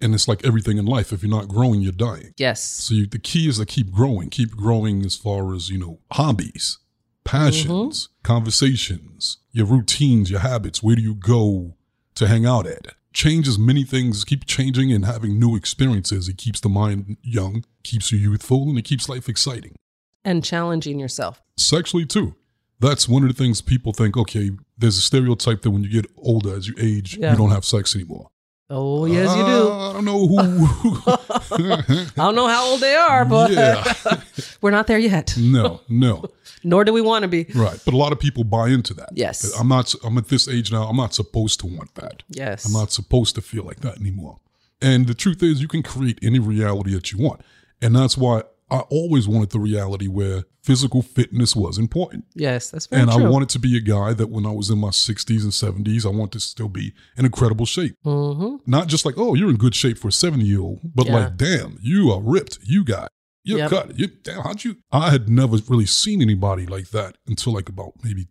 And 0.00 0.14
it's 0.14 0.28
like 0.28 0.44
everything 0.44 0.78
in 0.78 0.86
life. 0.86 1.12
If 1.12 1.22
you're 1.22 1.30
not 1.30 1.48
growing, 1.48 1.80
you're 1.80 1.92
dying. 1.92 2.32
Yes. 2.36 2.62
So 2.62 2.94
you, 2.94 3.06
the 3.06 3.18
key 3.18 3.48
is 3.48 3.58
to 3.58 3.66
keep 3.66 3.90
growing, 3.90 4.30
keep 4.30 4.52
growing 4.52 5.04
as 5.04 5.16
far 5.16 5.54
as, 5.54 5.70
you 5.70 5.78
know, 5.78 5.98
hobbies, 6.12 6.78
passions, 7.24 8.04
mm-hmm. 8.04 8.22
conversations, 8.22 9.38
your 9.52 9.66
routines, 9.66 10.30
your 10.30 10.40
habits. 10.40 10.82
Where 10.82 10.96
do 10.96 11.02
you 11.02 11.14
go 11.14 11.74
to 12.14 12.28
hang 12.28 12.46
out 12.46 12.66
at? 12.66 12.94
Change 13.12 13.48
as 13.48 13.58
many 13.58 13.82
things, 13.84 14.24
keep 14.24 14.44
changing 14.46 14.92
and 14.92 15.04
having 15.04 15.38
new 15.40 15.56
experiences. 15.56 16.28
It 16.28 16.38
keeps 16.38 16.60
the 16.60 16.68
mind 16.68 17.16
young, 17.22 17.64
keeps 17.82 18.12
you 18.12 18.18
youthful, 18.18 18.68
and 18.68 18.78
it 18.78 18.82
keeps 18.82 19.08
life 19.08 19.28
exciting. 19.28 19.74
And 20.24 20.44
challenging 20.44 21.00
yourself. 21.00 21.42
Sexually, 21.56 22.06
too. 22.06 22.36
That's 22.80 23.08
one 23.08 23.24
of 23.24 23.28
the 23.28 23.34
things 23.34 23.60
people 23.60 23.92
think, 23.92 24.16
okay, 24.16 24.52
there's 24.76 24.98
a 24.98 25.00
stereotype 25.00 25.62
that 25.62 25.70
when 25.70 25.82
you 25.82 25.90
get 25.90 26.06
older, 26.16 26.54
as 26.54 26.68
you 26.68 26.74
age, 26.78 27.16
Yeah. 27.16 27.32
you 27.32 27.38
don't 27.38 27.50
have 27.50 27.64
sex 27.64 27.96
anymore. 27.96 28.30
Oh, 28.70 29.06
yes, 29.06 29.34
you 29.34 29.44
do. 29.44 29.68
Uh, 29.70 29.90
I 29.90 29.92
don't 29.94 30.04
know 30.04 30.26
who. 30.26 30.38
I 31.06 32.10
don't 32.16 32.34
know 32.34 32.48
how 32.48 32.66
old 32.66 32.80
they 32.80 32.94
are, 32.94 33.24
but 33.24 33.50
yeah. 33.50 33.94
we're 34.60 34.70
not 34.70 34.86
there 34.86 34.98
yet. 34.98 35.34
No, 35.38 35.80
no. 35.88 36.24
Nor 36.62 36.84
do 36.84 36.92
we 36.92 37.00
want 37.00 37.22
to 37.22 37.28
be. 37.28 37.46
Right. 37.54 37.80
But 37.84 37.94
a 37.94 37.96
lot 37.96 38.12
of 38.12 38.20
people 38.20 38.44
buy 38.44 38.68
into 38.68 38.92
that. 38.94 39.10
Yes. 39.14 39.58
I'm 39.58 39.68
not 39.68 39.94
I'm 40.04 40.18
at 40.18 40.28
this 40.28 40.48
age 40.48 40.70
now, 40.70 40.84
I'm 40.84 40.96
not 40.96 41.14
supposed 41.14 41.60
to 41.60 41.66
want 41.66 41.94
that. 41.94 42.22
Yes. 42.28 42.66
I'm 42.66 42.72
not 42.72 42.92
supposed 42.92 43.34
to 43.36 43.40
feel 43.40 43.64
like 43.64 43.80
that 43.80 43.98
anymore. 43.98 44.36
And 44.82 45.06
the 45.06 45.14
truth 45.14 45.42
is 45.42 45.62
you 45.62 45.68
can 45.68 45.82
create 45.82 46.18
any 46.22 46.38
reality 46.38 46.92
that 46.92 47.10
you 47.10 47.18
want. 47.18 47.40
And 47.80 47.96
that's 47.96 48.18
why 48.18 48.42
I 48.70 48.80
always 48.90 49.26
wanted 49.26 49.50
the 49.50 49.58
reality 49.60 50.08
where 50.08 50.44
physical 50.62 51.00
fitness 51.02 51.56
was 51.56 51.78
important. 51.78 52.24
Yes, 52.34 52.70
that's 52.70 52.86
very 52.86 53.00
and 53.02 53.10
true. 53.10 53.24
I 53.24 53.28
wanted 53.28 53.48
to 53.50 53.58
be 53.58 53.76
a 53.76 53.80
guy 53.80 54.12
that 54.12 54.28
when 54.28 54.44
I 54.44 54.50
was 54.50 54.68
in 54.68 54.78
my 54.78 54.90
60s 54.90 55.42
and 55.42 55.52
70s, 55.86 56.04
I 56.04 56.10
want 56.10 56.32
to 56.32 56.40
still 56.40 56.68
be 56.68 56.92
in 57.16 57.24
incredible 57.24 57.64
shape. 57.64 57.94
hmm 58.04 58.56
Not 58.66 58.88
just 58.88 59.06
like, 59.06 59.14
oh, 59.16 59.34
you're 59.34 59.48
in 59.50 59.56
good 59.56 59.74
shape 59.74 59.96
for 59.98 60.08
a 60.08 60.12
70 60.12 60.44
year 60.44 60.60
old, 60.60 60.80
but 60.94 61.06
Yeah. 61.06 61.16
like, 61.16 61.36
damn, 61.38 61.78
you 61.80 62.10
are 62.12 62.20
ripped. 62.20 62.58
You 62.62 62.84
got, 62.84 63.10
you're 63.44 63.58
Yep. 63.60 63.70
cut. 63.70 63.98
You, 63.98 64.08
damn, 64.22 64.42
how'd 64.42 64.64
you? 64.64 64.76
I 64.92 65.10
had 65.10 65.28
never 65.30 65.56
really 65.68 65.86
seen 65.86 66.20
anybody 66.20 66.66
like 66.66 66.90
that 66.90 67.16
until 67.26 67.54
like 67.54 67.68
about 67.70 67.92
maybe 68.04 68.28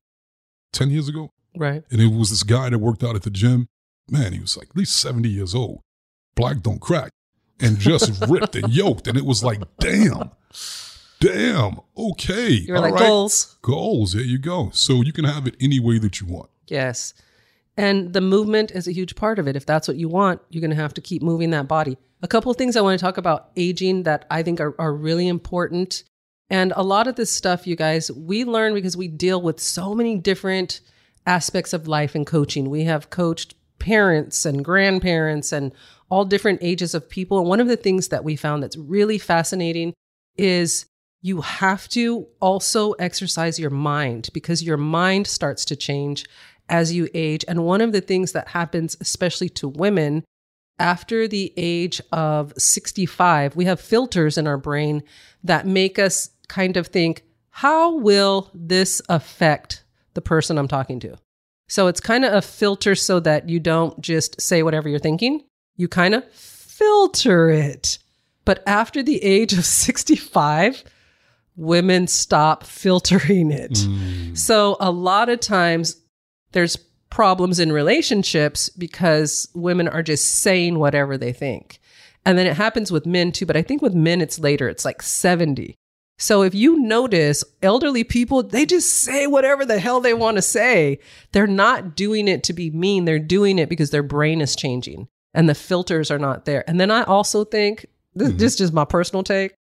10 0.73 0.91
years 0.91 1.07
ago. 1.07 1.31
Right. 1.55 1.83
And 1.89 1.99
it 1.99 2.11
was 2.13 2.29
this 2.29 2.43
guy 2.43 2.69
that 2.69 2.77
worked 2.77 3.03
out 3.03 3.15
at 3.15 3.23
the 3.23 3.31
gym. 3.31 3.67
Man, 4.09 4.33
he 4.33 4.39
was 4.39 4.55
like 4.55 4.69
at 4.69 4.77
least 4.77 4.95
70 4.97 5.27
years 5.27 5.55
old. 5.55 5.79
Black 6.35 6.61
don't 6.61 6.79
crack. 6.79 7.11
And 7.59 7.79
just 7.79 8.23
ripped 8.29 8.55
and 8.55 8.71
yoked. 8.71 9.07
And 9.07 9.17
it 9.17 9.25
was 9.25 9.43
like, 9.43 9.61
damn, 9.79 10.31
damn, 11.19 11.79
okay. 11.97 12.67
All 12.69 12.81
like 12.81 12.93
right. 12.93 12.99
goals. 12.99 13.57
Goals. 13.61 14.13
There 14.13 14.23
you 14.23 14.37
go. 14.37 14.69
So 14.71 15.01
you 15.01 15.11
can 15.11 15.25
have 15.25 15.47
it 15.47 15.55
any 15.59 15.79
way 15.79 15.97
that 15.99 16.21
you 16.21 16.27
want. 16.27 16.49
Yes. 16.67 17.13
And 17.75 18.13
the 18.13 18.21
movement 18.21 18.71
is 18.71 18.87
a 18.87 18.91
huge 18.91 19.15
part 19.15 19.39
of 19.39 19.47
it. 19.47 19.55
If 19.55 19.65
that's 19.65 19.87
what 19.87 19.97
you 19.97 20.09
want, 20.09 20.41
you're 20.49 20.61
going 20.61 20.71
to 20.71 20.75
have 20.75 20.95
to 20.95 21.01
keep 21.01 21.21
moving 21.21 21.51
that 21.51 21.67
body. 21.67 21.97
A 22.23 22.27
couple 22.27 22.51
of 22.51 22.57
things 22.57 22.75
I 22.75 22.81
want 22.81 22.99
to 22.99 23.03
talk 23.03 23.17
about 23.17 23.51
aging 23.55 24.03
that 24.03 24.25
I 24.31 24.41
think 24.41 24.59
are, 24.59 24.75
are 24.79 24.93
really 24.93 25.27
important. 25.27 26.03
And 26.49 26.73
a 26.75 26.83
lot 26.83 27.07
of 27.07 27.15
this 27.15 27.31
stuff, 27.31 27.67
you 27.67 27.75
guys, 27.75 28.11
we 28.11 28.45
learn 28.45 28.73
because 28.73 28.97
we 28.97 29.07
deal 29.07 29.41
with 29.41 29.59
so 29.59 29.93
many 29.93 30.17
different 30.17 30.79
aspects 31.27 31.73
of 31.73 31.87
life 31.87 32.15
and 32.15 32.25
coaching. 32.25 32.69
We 32.69 32.85
have 32.85 33.11
coached 33.11 33.53
parents 33.79 34.45
and 34.45 34.65
grandparents 34.65 35.51
and 35.51 35.73
all 36.09 36.25
different 36.25 36.59
ages 36.61 36.93
of 36.93 37.09
people. 37.09 37.39
And 37.39 37.47
one 37.47 37.59
of 37.59 37.67
the 37.67 37.77
things 37.77 38.09
that 38.09 38.23
we 38.23 38.35
found 38.35 38.63
that's 38.63 38.77
really 38.77 39.17
fascinating 39.17 39.93
is 40.37 40.85
you 41.21 41.41
have 41.41 41.87
to 41.89 42.27
also 42.39 42.91
exercise 42.93 43.59
your 43.59 43.69
mind 43.69 44.29
because 44.33 44.63
your 44.63 44.77
mind 44.77 45.27
starts 45.27 45.65
to 45.65 45.75
change 45.75 46.25
as 46.69 46.93
you 46.93 47.09
age. 47.13 47.43
And 47.47 47.65
one 47.65 47.81
of 47.81 47.91
the 47.91 48.01
things 48.01 48.33
that 48.33 48.49
happens, 48.49 48.95
especially 49.01 49.49
to 49.49 49.67
women, 49.67 50.23
after 50.79 51.27
the 51.27 51.53
age 51.57 52.01
of 52.11 52.53
65, 52.57 53.55
we 53.55 53.65
have 53.65 53.79
filters 53.79 54.37
in 54.37 54.47
our 54.47 54.57
brain 54.57 55.03
that 55.43 55.65
make 55.65 55.97
us 55.97 56.29
kind 56.47 56.77
of 56.77 56.87
think, 56.87 57.23
how 57.49 57.97
will 57.97 58.51
this 58.53 59.01
affect 59.09 59.83
the 60.13 60.21
person 60.21 60.57
I'm 60.57 60.67
talking 60.67 60.99
to? 60.99 61.17
So 61.67 61.87
it's 61.87 61.99
kind 61.99 62.23
of 62.23 62.33
a 62.33 62.41
filter 62.41 62.95
so 62.95 63.19
that 63.21 63.49
you 63.49 63.59
don't 63.59 63.99
just 63.99 64.39
say 64.39 64.61
whatever 64.63 64.87
you're 64.87 64.99
thinking, 64.99 65.43
you 65.77 65.87
kind 65.87 66.13
of 66.13 66.29
filter 66.33 67.49
it. 67.49 67.99
But 68.43 68.63
after 68.67 69.01
the 69.03 69.23
age 69.23 69.53
of 69.53 69.65
65, 69.65 70.83
women 71.55 72.07
stop 72.07 72.63
filtering 72.63 73.51
it. 73.51 73.71
Mm. 73.71 74.37
So 74.37 74.77
a 74.79 74.91
lot 74.91 75.29
of 75.29 75.39
times 75.39 75.97
there's 76.51 76.77
problems 77.09 77.59
in 77.59 77.71
relationships 77.71 78.69
because 78.69 79.49
women 79.53 79.87
are 79.87 80.03
just 80.03 80.27
saying 80.27 80.77
whatever 80.77 81.17
they 81.17 81.33
think. 81.33 81.79
And 82.25 82.37
then 82.37 82.47
it 82.47 82.57
happens 82.57 82.91
with 82.91 83.05
men 83.05 83.31
too, 83.31 83.45
but 83.45 83.55
I 83.55 83.61
think 83.61 83.81
with 83.81 83.93
men 83.93 84.21
it's 84.21 84.39
later, 84.39 84.67
it's 84.67 84.85
like 84.85 85.01
70. 85.01 85.75
So 86.19 86.41
if 86.41 86.53
you 86.53 86.79
notice 86.79 87.43
elderly 87.61 88.03
people, 88.03 88.43
they 88.43 88.65
just 88.65 88.91
say 88.91 89.27
whatever 89.27 89.65
the 89.65 89.79
hell 89.79 90.01
they 90.01 90.13
want 90.13 90.37
to 90.37 90.41
say. 90.41 90.99
They're 91.31 91.47
not 91.47 91.95
doing 91.95 92.27
it 92.27 92.43
to 92.45 92.53
be 92.53 92.71
mean. 92.71 93.05
They're 93.05 93.19
doing 93.19 93.59
it 93.59 93.69
because 93.69 93.91
their 93.91 94.03
brain 94.03 94.41
is 94.41 94.55
changing 94.55 95.07
and 95.33 95.47
the 95.47 95.55
filters 95.55 96.11
are 96.11 96.19
not 96.19 96.45
there. 96.45 96.63
And 96.69 96.79
then 96.79 96.91
I 96.91 97.03
also 97.03 97.43
think 97.43 97.85
this, 98.15 98.29
mm-hmm. 98.29 98.37
this 98.37 98.53
is 98.53 98.57
just 98.57 98.73
my 98.73 98.85
personal 98.85 99.23
take. 99.23 99.53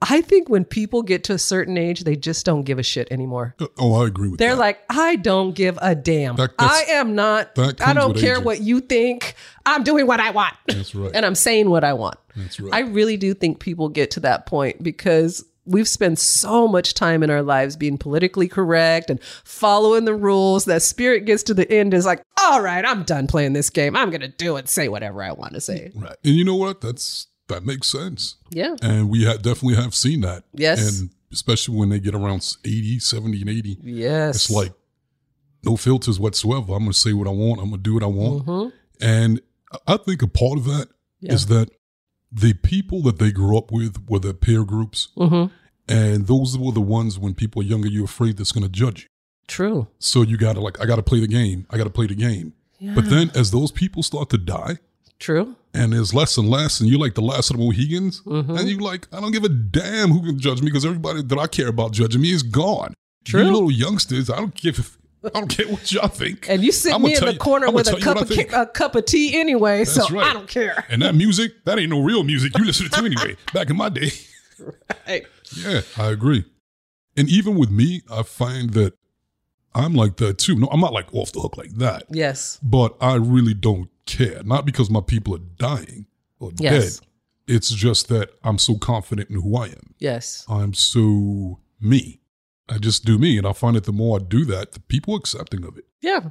I 0.00 0.20
think 0.20 0.48
when 0.48 0.64
people 0.64 1.02
get 1.02 1.24
to 1.24 1.32
a 1.32 1.38
certain 1.38 1.76
age, 1.76 2.04
they 2.04 2.14
just 2.14 2.46
don't 2.46 2.62
give 2.62 2.78
a 2.78 2.84
shit 2.84 3.08
anymore. 3.10 3.56
Uh, 3.58 3.66
oh, 3.78 4.00
I 4.00 4.06
agree 4.06 4.28
with 4.28 4.38
They're 4.38 4.50
that. 4.50 4.54
They're 4.54 4.60
like, 4.60 4.80
I 4.88 5.16
don't 5.16 5.54
give 5.56 5.76
a 5.82 5.96
damn. 5.96 6.36
That, 6.36 6.52
I 6.58 6.84
am 6.90 7.16
not, 7.16 7.58
I 7.58 7.94
don't 7.94 8.16
care 8.16 8.34
aging. 8.34 8.44
what 8.44 8.60
you 8.60 8.80
think. 8.80 9.34
I'm 9.66 9.82
doing 9.82 10.06
what 10.06 10.20
I 10.20 10.30
want. 10.30 10.54
That's 10.68 10.94
right. 10.94 11.10
and 11.14 11.26
I'm 11.26 11.34
saying 11.34 11.68
what 11.68 11.82
I 11.82 11.94
want. 11.94 12.16
That's 12.36 12.60
right. 12.60 12.72
I 12.72 12.80
really 12.80 13.16
do 13.16 13.34
think 13.34 13.58
people 13.58 13.88
get 13.88 14.12
to 14.12 14.20
that 14.20 14.46
point 14.46 14.82
because 14.82 15.44
we've 15.68 15.88
spent 15.88 16.18
so 16.18 16.66
much 16.66 16.94
time 16.94 17.22
in 17.22 17.30
our 17.30 17.42
lives 17.42 17.76
being 17.76 17.98
politically 17.98 18.48
correct 18.48 19.10
and 19.10 19.22
following 19.44 20.04
the 20.04 20.14
rules 20.14 20.64
that 20.64 20.82
spirit 20.82 21.26
gets 21.26 21.42
to 21.44 21.54
the 21.54 21.70
end 21.70 21.94
is 21.94 22.06
like, 22.06 22.22
all 22.40 22.60
right, 22.62 22.84
I'm 22.84 23.02
done 23.02 23.26
playing 23.26 23.52
this 23.52 23.70
game. 23.70 23.94
I'm 23.96 24.10
going 24.10 24.22
to 24.22 24.28
do 24.28 24.56
it, 24.56 24.68
say 24.68 24.88
whatever 24.88 25.22
I 25.22 25.32
want 25.32 25.54
to 25.54 25.60
say. 25.60 25.92
Right. 25.94 26.16
And 26.24 26.34
you 26.34 26.44
know 26.44 26.56
what? 26.56 26.80
That's 26.80 27.26
that 27.48 27.64
makes 27.64 27.88
sense. 27.88 28.36
Yeah. 28.50 28.76
And 28.82 29.08
we 29.08 29.24
ha- 29.24 29.36
definitely 29.36 29.76
have 29.76 29.94
seen 29.94 30.22
that. 30.22 30.44
Yes. 30.52 31.00
And 31.00 31.10
especially 31.32 31.76
when 31.76 31.88
they 31.90 32.00
get 32.00 32.14
around 32.14 32.56
80, 32.64 32.98
70 32.98 33.40
and 33.40 33.50
80. 33.50 33.78
Yes. 33.82 34.36
It's 34.36 34.50
like 34.50 34.72
no 35.64 35.76
filters 35.76 36.18
whatsoever. 36.18 36.72
I'm 36.72 36.80
going 36.80 36.92
to 36.92 36.98
say 36.98 37.12
what 37.12 37.26
I 37.26 37.30
want. 37.30 37.60
I'm 37.60 37.70
going 37.70 37.82
to 37.82 37.90
do 37.90 37.94
what 37.94 38.02
I 38.02 38.06
want. 38.06 38.46
Mm-hmm. 38.46 38.68
And 39.00 39.40
I 39.86 39.96
think 39.98 40.22
a 40.22 40.28
part 40.28 40.58
of 40.58 40.64
that 40.64 40.88
yeah. 41.20 41.32
is 41.32 41.46
that 41.46 41.70
the 42.30 42.54
people 42.54 43.02
that 43.02 43.18
they 43.18 43.32
grew 43.32 43.56
up 43.56 43.70
with 43.72 44.08
were 44.08 44.18
their 44.18 44.34
peer 44.34 44.64
groups. 44.64 45.08
Mm-hmm. 45.16 45.52
And 45.90 46.26
those 46.26 46.58
were 46.58 46.72
the 46.72 46.82
ones 46.82 47.18
when 47.18 47.34
people 47.34 47.62
are 47.62 47.64
younger, 47.64 47.88
you're 47.88 48.04
afraid 48.04 48.36
that's 48.36 48.52
going 48.52 48.64
to 48.64 48.68
judge 48.68 49.02
you. 49.02 49.08
True. 49.46 49.88
So 49.98 50.20
you 50.20 50.36
got 50.36 50.54
to 50.54 50.60
like, 50.60 50.80
I 50.80 50.84
got 50.84 50.96
to 50.96 51.02
play 51.02 51.20
the 51.20 51.26
game. 51.26 51.66
I 51.70 51.78
got 51.78 51.84
to 51.84 51.90
play 51.90 52.06
the 52.06 52.14
game. 52.14 52.52
Yeah. 52.78 52.94
But 52.94 53.08
then 53.08 53.30
as 53.34 53.50
those 53.50 53.72
people 53.72 54.02
start 54.02 54.28
to 54.30 54.38
die, 54.38 54.78
True. 55.18 55.56
And 55.74 55.92
there's 55.92 56.14
less 56.14 56.36
and 56.36 56.48
less, 56.48 56.80
and 56.80 56.88
you're 56.88 56.98
like 56.98 57.14
the 57.14 57.22
last 57.22 57.50
of 57.50 57.56
the 57.56 57.62
Mohegans, 57.62 58.22
mm-hmm. 58.22 58.56
and 58.56 58.68
you're 58.68 58.80
like, 58.80 59.06
I 59.12 59.20
don't 59.20 59.32
give 59.32 59.44
a 59.44 59.48
damn 59.48 60.10
who 60.10 60.24
can 60.24 60.38
judge 60.38 60.60
me 60.60 60.66
because 60.66 60.84
everybody 60.84 61.22
that 61.22 61.38
I 61.38 61.46
care 61.46 61.68
about 61.68 61.92
judging 61.92 62.20
me 62.20 62.32
is 62.32 62.42
gone. 62.42 62.94
True. 63.24 63.44
You 63.44 63.52
little 63.52 63.70
youngsters, 63.70 64.30
I 64.30 64.36
don't 64.36 64.54
give 64.54 64.96
I 65.24 65.28
don't 65.30 65.48
care 65.48 65.66
what 65.66 65.90
y'all 65.90 66.08
think. 66.08 66.48
And 66.48 66.62
you 66.62 66.72
sit 66.72 66.98
me 67.00 67.16
in 67.16 67.24
the 67.24 67.36
corner 67.36 67.66
you, 67.66 67.72
with 67.72 67.92
a 67.92 68.00
cup 68.00 68.18
of 68.18 68.30
a 68.30 68.66
cup 68.66 68.94
of 68.94 69.04
tea 69.04 69.38
anyway, 69.38 69.78
That's 69.78 69.94
so 69.94 70.08
right. 70.14 70.30
I 70.30 70.32
don't 70.32 70.48
care. 70.48 70.84
And 70.88 71.02
that 71.02 71.14
music, 71.14 71.64
that 71.64 71.78
ain't 71.78 71.90
no 71.90 72.00
real 72.00 72.24
music. 72.24 72.56
You 72.56 72.64
listen 72.64 72.88
to 72.88 73.04
anyway. 73.04 73.36
Back 73.52 73.70
in 73.70 73.76
my 73.76 73.88
day. 73.88 74.10
Right. 75.06 75.26
Yeah, 75.56 75.80
I 75.96 76.10
agree. 76.10 76.44
And 77.16 77.28
even 77.28 77.56
with 77.56 77.70
me, 77.70 78.02
I 78.10 78.22
find 78.22 78.70
that 78.74 78.94
I'm 79.74 79.94
like 79.94 80.16
that 80.16 80.38
too. 80.38 80.56
No, 80.56 80.68
I'm 80.70 80.80
not 80.80 80.92
like 80.92 81.12
off 81.14 81.32
the 81.32 81.40
hook 81.40 81.56
like 81.56 81.70
that. 81.74 82.04
Yes. 82.10 82.58
But 82.62 82.96
I 83.00 83.14
really 83.14 83.54
don't 83.54 83.90
care. 84.06 84.42
Not 84.42 84.66
because 84.66 84.90
my 84.90 85.00
people 85.00 85.34
are 85.34 85.40
dying 85.56 86.06
or 86.38 86.52
yes. 86.58 86.98
dead. 86.98 87.06
It's 87.46 87.70
just 87.70 88.08
that 88.08 88.30
I'm 88.44 88.58
so 88.58 88.76
confident 88.76 89.30
in 89.30 89.40
who 89.40 89.56
I 89.56 89.66
am. 89.66 89.94
Yes. 89.98 90.44
I'm 90.48 90.74
so 90.74 91.60
me. 91.80 92.20
I 92.68 92.78
just 92.78 93.04
do 93.04 93.18
me. 93.18 93.38
And 93.38 93.46
I 93.46 93.52
find 93.52 93.76
that 93.76 93.84
the 93.84 93.92
more 93.92 94.18
I 94.18 94.22
do 94.22 94.44
that, 94.46 94.72
the 94.72 94.80
people 94.80 95.14
accepting 95.14 95.64
of 95.64 95.78
it. 95.78 95.84
Yeah. 96.00 96.30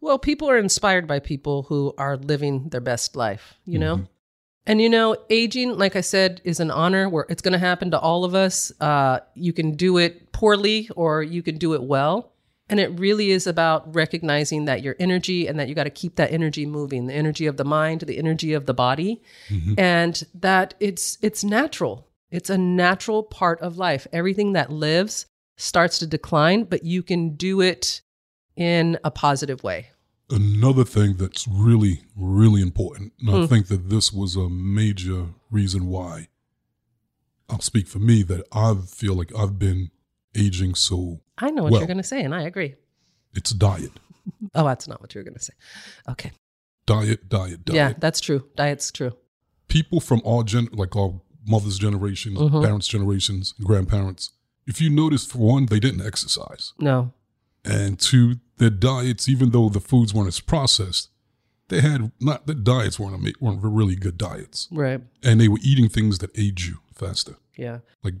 Well, 0.00 0.18
people 0.18 0.48
are 0.48 0.58
inspired 0.58 1.06
by 1.06 1.18
people 1.18 1.64
who 1.64 1.94
are 1.98 2.16
living 2.16 2.68
their 2.68 2.80
best 2.80 3.16
life, 3.16 3.54
you 3.64 3.78
know? 3.78 3.96
Mm-hmm. 3.96 4.04
And 4.66 4.82
you 4.82 4.90
know, 4.90 5.16
aging, 5.30 5.78
like 5.78 5.96
I 5.96 6.02
said, 6.02 6.42
is 6.44 6.60
an 6.60 6.70
honor 6.70 7.08
where 7.08 7.24
it's 7.30 7.40
going 7.40 7.52
to 7.52 7.58
happen 7.58 7.90
to 7.90 7.98
all 7.98 8.24
of 8.24 8.34
us. 8.34 8.70
Uh, 8.80 9.20
you 9.34 9.54
can 9.54 9.72
do 9.72 9.96
it 9.96 10.30
poorly 10.30 10.90
or 10.94 11.22
you 11.22 11.42
can 11.42 11.56
do 11.56 11.72
it 11.72 11.82
well. 11.82 12.32
And 12.68 12.78
it 12.78 12.98
really 13.00 13.30
is 13.30 13.46
about 13.46 13.94
recognizing 13.94 14.66
that 14.66 14.82
your 14.82 14.94
energy 15.00 15.46
and 15.46 15.58
that 15.58 15.68
you 15.68 15.74
got 15.74 15.84
to 15.84 15.90
keep 15.90 16.16
that 16.16 16.32
energy 16.32 16.66
moving, 16.66 17.06
the 17.06 17.14
energy 17.14 17.46
of 17.46 17.56
the 17.56 17.64
mind, 17.64 18.02
the 18.02 18.18
energy 18.18 18.52
of 18.52 18.66
the 18.66 18.74
body, 18.74 19.22
mm-hmm. 19.48 19.72
and 19.78 20.22
that 20.34 20.74
it's 20.78 21.16
it's 21.22 21.42
natural. 21.42 22.06
It's 22.30 22.50
a 22.50 22.58
natural 22.58 23.22
part 23.22 23.58
of 23.62 23.78
life. 23.78 24.06
Everything 24.12 24.52
that 24.52 24.70
lives 24.70 25.24
starts 25.58 25.98
to 25.98 26.06
decline, 26.06 26.64
but 26.64 26.84
you 26.84 27.02
can 27.02 27.34
do 27.34 27.60
it 27.60 28.00
in 28.56 28.98
a 29.04 29.10
positive 29.10 29.62
way. 29.62 29.88
Another 30.30 30.84
thing 30.84 31.16
that's 31.16 31.46
really, 31.48 32.02
really 32.16 32.62
important, 32.62 33.12
and 33.20 33.30
I 33.30 33.40
hmm. 33.40 33.46
think 33.46 33.68
that 33.68 33.90
this 33.90 34.12
was 34.12 34.36
a 34.36 34.48
major 34.48 35.26
reason 35.50 35.86
why 35.86 36.28
I'll 37.48 37.60
speak 37.60 37.88
for 37.88 37.98
me 37.98 38.22
that 38.24 38.46
I 38.52 38.74
feel 38.74 39.14
like 39.14 39.34
I've 39.34 39.58
been 39.58 39.90
aging 40.36 40.74
so. 40.74 41.20
I 41.38 41.50
know 41.50 41.62
what 41.62 41.72
well. 41.72 41.80
you're 41.80 41.86
going 41.86 41.98
to 41.98 42.02
say, 42.02 42.22
and 42.22 42.34
I 42.34 42.42
agree. 42.42 42.74
It's 43.34 43.50
diet. 43.50 43.92
oh, 44.54 44.64
that's 44.64 44.86
not 44.86 45.00
what 45.00 45.14
you're 45.14 45.24
going 45.24 45.34
to 45.34 45.42
say. 45.42 45.54
Okay. 46.10 46.32
Diet, 46.86 47.28
diet, 47.28 47.64
diet. 47.64 47.76
Yeah, 47.76 47.92
that's 47.98 48.20
true. 48.20 48.46
Diet's 48.56 48.92
true. 48.92 49.12
People 49.68 50.00
from 50.00 50.20
our 50.26 50.42
gen, 50.42 50.68
like 50.72 50.94
our 50.94 51.20
mother's 51.46 51.78
generations, 51.78 52.38
mm-hmm. 52.38 52.62
parents' 52.62 52.88
generations, 52.88 53.52
grandparents, 53.62 54.32
if 54.68 54.80
you 54.80 54.90
notice, 54.90 55.26
for 55.26 55.38
one, 55.38 55.66
they 55.66 55.80
didn't 55.80 56.06
exercise. 56.06 56.74
No. 56.78 57.12
And 57.64 57.98
two, 57.98 58.36
their 58.58 58.70
diets, 58.70 59.28
even 59.28 59.50
though 59.50 59.68
the 59.68 59.80
foods 59.80 60.14
weren't 60.14 60.28
as 60.28 60.40
processed, 60.40 61.10
they 61.68 61.80
had 61.80 62.12
not 62.20 62.46
the 62.46 62.54
diets 62.54 62.98
weren't 62.98 63.40
weren't 63.40 63.60
really 63.62 63.96
good 63.96 64.16
diets. 64.16 64.68
Right. 64.70 65.00
And 65.22 65.40
they 65.40 65.48
were 65.48 65.58
eating 65.62 65.88
things 65.88 66.18
that 66.18 66.30
age 66.38 66.66
you 66.66 66.78
faster. 66.94 67.36
Yeah. 67.56 67.78
Like 68.02 68.14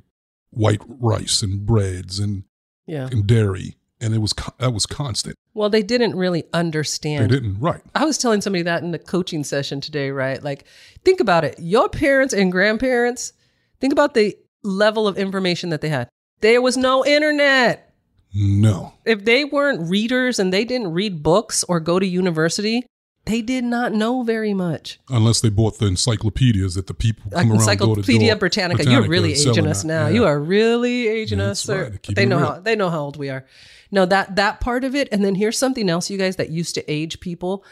white 0.50 0.82
rice 0.86 1.42
and 1.42 1.64
breads 1.64 2.18
and 2.18 2.44
yeah. 2.86 3.08
and 3.10 3.26
dairy 3.26 3.76
and 4.00 4.14
it 4.14 4.18
was 4.18 4.34
that 4.58 4.72
was 4.72 4.86
constant. 4.86 5.34
Well, 5.54 5.70
they 5.70 5.82
didn't 5.82 6.14
really 6.14 6.44
understand. 6.52 7.24
They 7.24 7.36
didn't, 7.36 7.58
right? 7.58 7.80
I 7.94 8.04
was 8.04 8.18
telling 8.18 8.40
somebody 8.40 8.62
that 8.62 8.82
in 8.82 8.92
the 8.92 8.98
coaching 8.98 9.42
session 9.44 9.80
today, 9.80 10.10
right? 10.10 10.42
Like, 10.42 10.64
think 11.04 11.20
about 11.20 11.44
it. 11.44 11.56
Your 11.58 11.88
parents 11.88 12.32
and 12.32 12.52
grandparents, 12.52 13.32
think 13.80 13.92
about 13.92 14.14
the 14.14 14.36
level 14.62 15.08
of 15.08 15.18
information 15.18 15.70
that 15.70 15.80
they 15.80 15.88
had. 15.88 16.08
There 16.40 16.62
was 16.62 16.76
no 16.76 17.04
internet. 17.04 17.92
No. 18.34 18.94
If 19.04 19.24
they 19.24 19.44
weren't 19.44 19.88
readers 19.88 20.38
and 20.38 20.52
they 20.52 20.64
didn't 20.64 20.92
read 20.92 21.22
books 21.22 21.64
or 21.64 21.80
go 21.80 21.98
to 21.98 22.06
university, 22.06 22.86
they 23.24 23.42
did 23.42 23.64
not 23.64 23.92
know 23.92 24.22
very 24.22 24.54
much. 24.54 24.98
Unless 25.08 25.40
they 25.40 25.50
bought 25.50 25.78
the 25.78 25.86
encyclopedias 25.86 26.74
that 26.76 26.86
the 26.86 26.94
people 26.94 27.30
come 27.30 27.50
around 27.50 27.60
Encyclopedia 27.60 28.36
Britannica. 28.36 28.84
Britannica. 28.84 28.90
You're 28.90 29.08
really 29.08 29.32
aging 29.32 29.66
us 29.66 29.84
now. 29.84 30.06
Yeah. 30.06 30.14
You 30.14 30.24
are 30.24 30.40
really 30.40 31.08
aging 31.08 31.40
us, 31.40 31.60
sir. 31.60 31.90
Right. 31.90 32.14
They 32.14 32.26
know 32.26 32.38
real. 32.38 32.46
how 32.46 32.60
they 32.60 32.76
know 32.76 32.90
how 32.90 33.00
old 33.00 33.16
we 33.16 33.28
are. 33.28 33.44
No, 33.90 34.06
that 34.06 34.36
that 34.36 34.60
part 34.60 34.84
of 34.84 34.94
it. 34.94 35.08
And 35.12 35.24
then 35.24 35.34
here's 35.34 35.58
something 35.58 35.90
else, 35.90 36.08
you 36.08 36.16
guys, 36.18 36.36
that 36.36 36.50
used 36.50 36.74
to 36.76 36.90
age 36.90 37.20
people. 37.20 37.64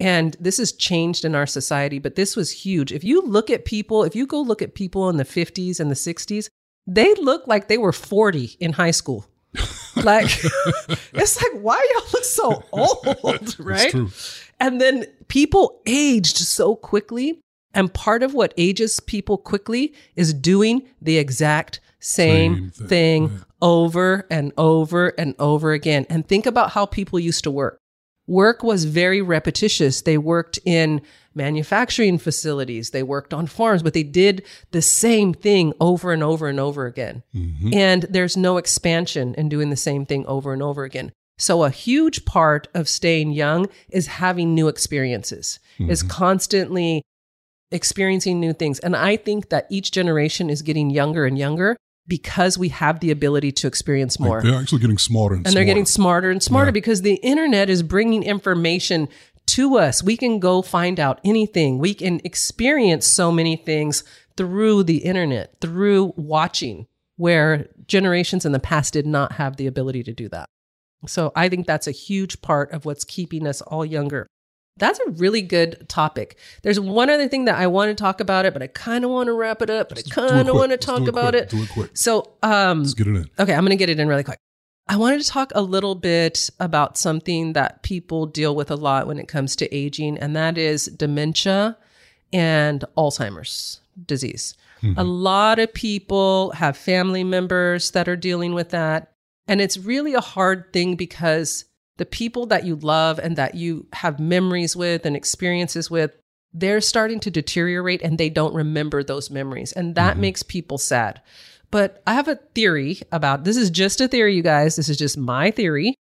And 0.00 0.36
this 0.40 0.56
has 0.58 0.72
changed 0.72 1.24
in 1.24 1.36
our 1.36 1.46
society, 1.46 2.00
but 2.00 2.16
this 2.16 2.34
was 2.34 2.50
huge. 2.50 2.92
If 2.92 3.04
you 3.04 3.22
look 3.22 3.50
at 3.50 3.64
people, 3.64 4.02
if 4.02 4.16
you 4.16 4.26
go 4.26 4.40
look 4.40 4.62
at 4.62 4.74
people 4.74 5.08
in 5.08 5.16
the 5.16 5.24
50s 5.24 5.78
and 5.78 5.90
the 5.90 5.94
60s, 5.94 6.48
they 6.86 7.14
look 7.14 7.46
like 7.46 7.68
they 7.68 7.78
were 7.78 7.92
40 7.92 8.56
in 8.60 8.72
high 8.72 8.92
school. 8.92 9.26
Like, 10.02 10.26
it's 11.12 11.40
like, 11.40 11.62
why 11.62 11.80
y'all 11.94 12.10
look 12.12 12.24
so 12.24 12.64
old, 12.72 13.56
right? 13.60 13.94
And 14.58 14.80
then 14.80 15.06
people 15.28 15.80
aged 15.86 16.36
so 16.36 16.74
quickly. 16.74 17.38
And 17.72 17.94
part 17.94 18.24
of 18.24 18.34
what 18.34 18.52
ages 18.56 18.98
people 18.98 19.38
quickly 19.38 19.94
is 20.16 20.34
doing 20.34 20.82
the 21.00 21.18
exact 21.18 21.78
same, 22.00 22.54
Same 22.54 22.70
thing, 22.70 22.88
thing, 22.88 23.22
yeah. 23.28 23.44
over 23.62 24.26
and 24.30 24.52
over 24.58 25.08
and 25.16 25.36
over 25.38 25.72
again. 25.72 26.06
And 26.10 26.26
think 26.26 26.44
about 26.44 26.70
how 26.72 26.86
people 26.86 27.20
used 27.20 27.44
to 27.44 27.50
work. 27.52 27.78
Work 28.26 28.62
was 28.64 28.84
very 28.84 29.22
repetitious. 29.22 30.02
They 30.02 30.18
worked 30.18 30.58
in 30.64 31.02
manufacturing 31.34 32.18
facilities, 32.18 32.90
they 32.90 33.02
worked 33.02 33.34
on 33.34 33.46
farms, 33.46 33.82
but 33.82 33.94
they 33.94 34.02
did 34.02 34.44
the 34.70 34.82
same 34.82 35.34
thing 35.34 35.72
over 35.80 36.12
and 36.12 36.22
over 36.22 36.48
and 36.48 36.60
over 36.60 36.86
again. 36.86 37.22
Mm-hmm. 37.34 37.74
And 37.74 38.02
there's 38.04 38.36
no 38.36 38.56
expansion 38.56 39.34
in 39.34 39.48
doing 39.48 39.70
the 39.70 39.76
same 39.76 40.06
thing 40.06 40.24
over 40.26 40.52
and 40.52 40.62
over 40.62 40.84
again. 40.84 41.12
So, 41.36 41.64
a 41.64 41.70
huge 41.70 42.24
part 42.24 42.68
of 42.74 42.88
staying 42.88 43.32
young 43.32 43.66
is 43.88 44.06
having 44.06 44.54
new 44.54 44.68
experiences, 44.68 45.58
is 45.80 46.04
constantly 46.04 47.02
experiencing 47.72 48.38
new 48.38 48.52
things. 48.52 48.78
And 48.78 48.94
I 48.94 49.16
think 49.16 49.48
that 49.48 49.66
each 49.68 49.90
generation 49.90 50.48
is 50.48 50.62
getting 50.62 50.90
younger 50.90 51.26
and 51.26 51.36
younger 51.36 51.76
because 52.06 52.58
we 52.58 52.68
have 52.68 53.00
the 53.00 53.10
ability 53.10 53.50
to 53.50 53.66
experience 53.66 54.20
more. 54.20 54.42
They're 54.42 54.54
actually 54.54 54.80
getting 54.80 54.98
smarter 54.98 55.36
and, 55.36 55.46
and 55.46 55.56
they're 55.56 55.64
getting 55.64 55.86
smarter 55.86 56.30
and 56.30 56.42
smarter 56.42 56.68
Yeah. 56.68 56.72
because 56.72 57.02
the 57.02 57.14
internet 57.14 57.70
is 57.70 57.82
bringing 57.82 58.22
information 58.22 59.08
to 59.46 59.76
us. 59.76 60.02
We 60.02 60.16
can 60.16 60.38
go 60.38 60.62
find 60.62 60.98
out 60.98 61.20
anything. 61.24 61.78
We 61.78 61.94
can 61.94 62.20
experience 62.24 63.06
so 63.06 63.30
many 63.30 63.56
things 63.56 64.04
through 64.36 64.84
the 64.84 64.98
internet, 64.98 65.54
through 65.60 66.14
watching, 66.16 66.86
where 67.16 67.68
generations 67.86 68.44
in 68.44 68.52
the 68.52 68.60
past 68.60 68.92
did 68.92 69.06
not 69.06 69.32
have 69.32 69.56
the 69.56 69.66
ability 69.66 70.02
to 70.04 70.12
do 70.12 70.28
that. 70.30 70.48
So 71.06 71.32
I 71.36 71.48
think 71.48 71.66
that's 71.66 71.86
a 71.86 71.92
huge 71.92 72.40
part 72.42 72.72
of 72.72 72.84
what's 72.84 73.04
keeping 73.04 73.46
us 73.46 73.60
all 73.60 73.84
younger. 73.84 74.26
That's 74.76 74.98
a 74.98 75.10
really 75.10 75.42
good 75.42 75.88
topic. 75.88 76.36
There's 76.62 76.80
one 76.80 77.08
other 77.08 77.28
thing 77.28 77.44
that 77.44 77.56
I 77.56 77.68
want 77.68 77.90
to 77.90 77.94
talk 77.94 78.20
about 78.20 78.44
it, 78.44 78.52
but 78.52 78.62
I 78.62 78.66
kind 78.66 79.04
of 79.04 79.10
want 79.10 79.28
to 79.28 79.32
wrap 79.32 79.62
it 79.62 79.70
up, 79.70 79.88
but 79.88 79.98
I 79.98 80.02
kind 80.02 80.48
of 80.48 80.56
want 80.56 80.72
to 80.72 80.76
talk 80.76 81.06
about 81.06 81.34
quick. 81.34 81.44
it. 81.44 81.50
Do 81.50 81.62
it 81.62 81.68
quick. 81.70 81.96
So, 81.96 82.32
um, 82.42 82.80
Let's 82.80 82.94
get 82.94 83.06
it 83.06 83.14
in. 83.14 83.30
Okay, 83.38 83.54
I'm 83.54 83.60
going 83.60 83.70
to 83.70 83.76
get 83.76 83.88
it 83.88 84.00
in 84.00 84.08
really 84.08 84.24
quick. 84.24 84.38
I 84.86 84.96
wanted 84.96 85.22
to 85.22 85.28
talk 85.28 85.50
a 85.54 85.62
little 85.62 85.94
bit 85.94 86.50
about 86.60 86.98
something 86.98 87.54
that 87.54 87.82
people 87.82 88.26
deal 88.26 88.54
with 88.54 88.70
a 88.70 88.76
lot 88.76 89.06
when 89.06 89.18
it 89.18 89.28
comes 89.28 89.56
to 89.56 89.74
aging, 89.74 90.18
and 90.18 90.36
that 90.36 90.58
is 90.58 90.86
dementia 90.86 91.78
and 92.32 92.84
Alzheimer's 92.96 93.80
disease. 94.06 94.54
Mm-hmm. 94.82 94.98
A 94.98 95.04
lot 95.04 95.58
of 95.58 95.72
people 95.72 96.50
have 96.52 96.76
family 96.76 97.24
members 97.24 97.92
that 97.92 98.08
are 98.08 98.16
dealing 98.16 98.52
with 98.52 98.70
that. 98.70 99.12
And 99.48 99.60
it's 99.60 99.78
really 99.78 100.14
a 100.14 100.20
hard 100.20 100.72
thing 100.72 100.96
because 100.96 101.64
the 101.96 102.06
people 102.06 102.46
that 102.46 102.64
you 102.64 102.76
love 102.76 103.18
and 103.18 103.36
that 103.36 103.54
you 103.54 103.86
have 103.92 104.18
memories 104.18 104.74
with 104.74 105.06
and 105.06 105.16
experiences 105.16 105.90
with, 105.90 106.16
they're 106.52 106.80
starting 106.80 107.20
to 107.20 107.30
deteriorate 107.30 108.02
and 108.02 108.18
they 108.18 108.28
don't 108.28 108.54
remember 108.54 109.02
those 109.02 109.30
memories. 109.30 109.72
And 109.72 109.94
that 109.94 110.12
mm-hmm. 110.12 110.22
makes 110.22 110.42
people 110.42 110.78
sad. 110.78 111.20
But 111.74 112.04
I 112.06 112.14
have 112.14 112.28
a 112.28 112.36
theory 112.36 113.00
about 113.10 113.42
this 113.42 113.56
is 113.56 113.68
just 113.68 114.00
a 114.00 114.06
theory, 114.06 114.36
you 114.36 114.44
guys. 114.44 114.76
This 114.76 114.88
is 114.88 114.96
just 114.96 115.18
my 115.18 115.50
theory. 115.50 115.96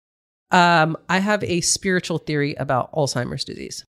Um, 0.52 0.96
I 1.10 1.18
have 1.18 1.44
a 1.44 1.62
spiritual 1.62 2.20
theory 2.20 2.54
about 2.54 2.94
Alzheimer's 2.94 3.44
disease. 3.44 3.84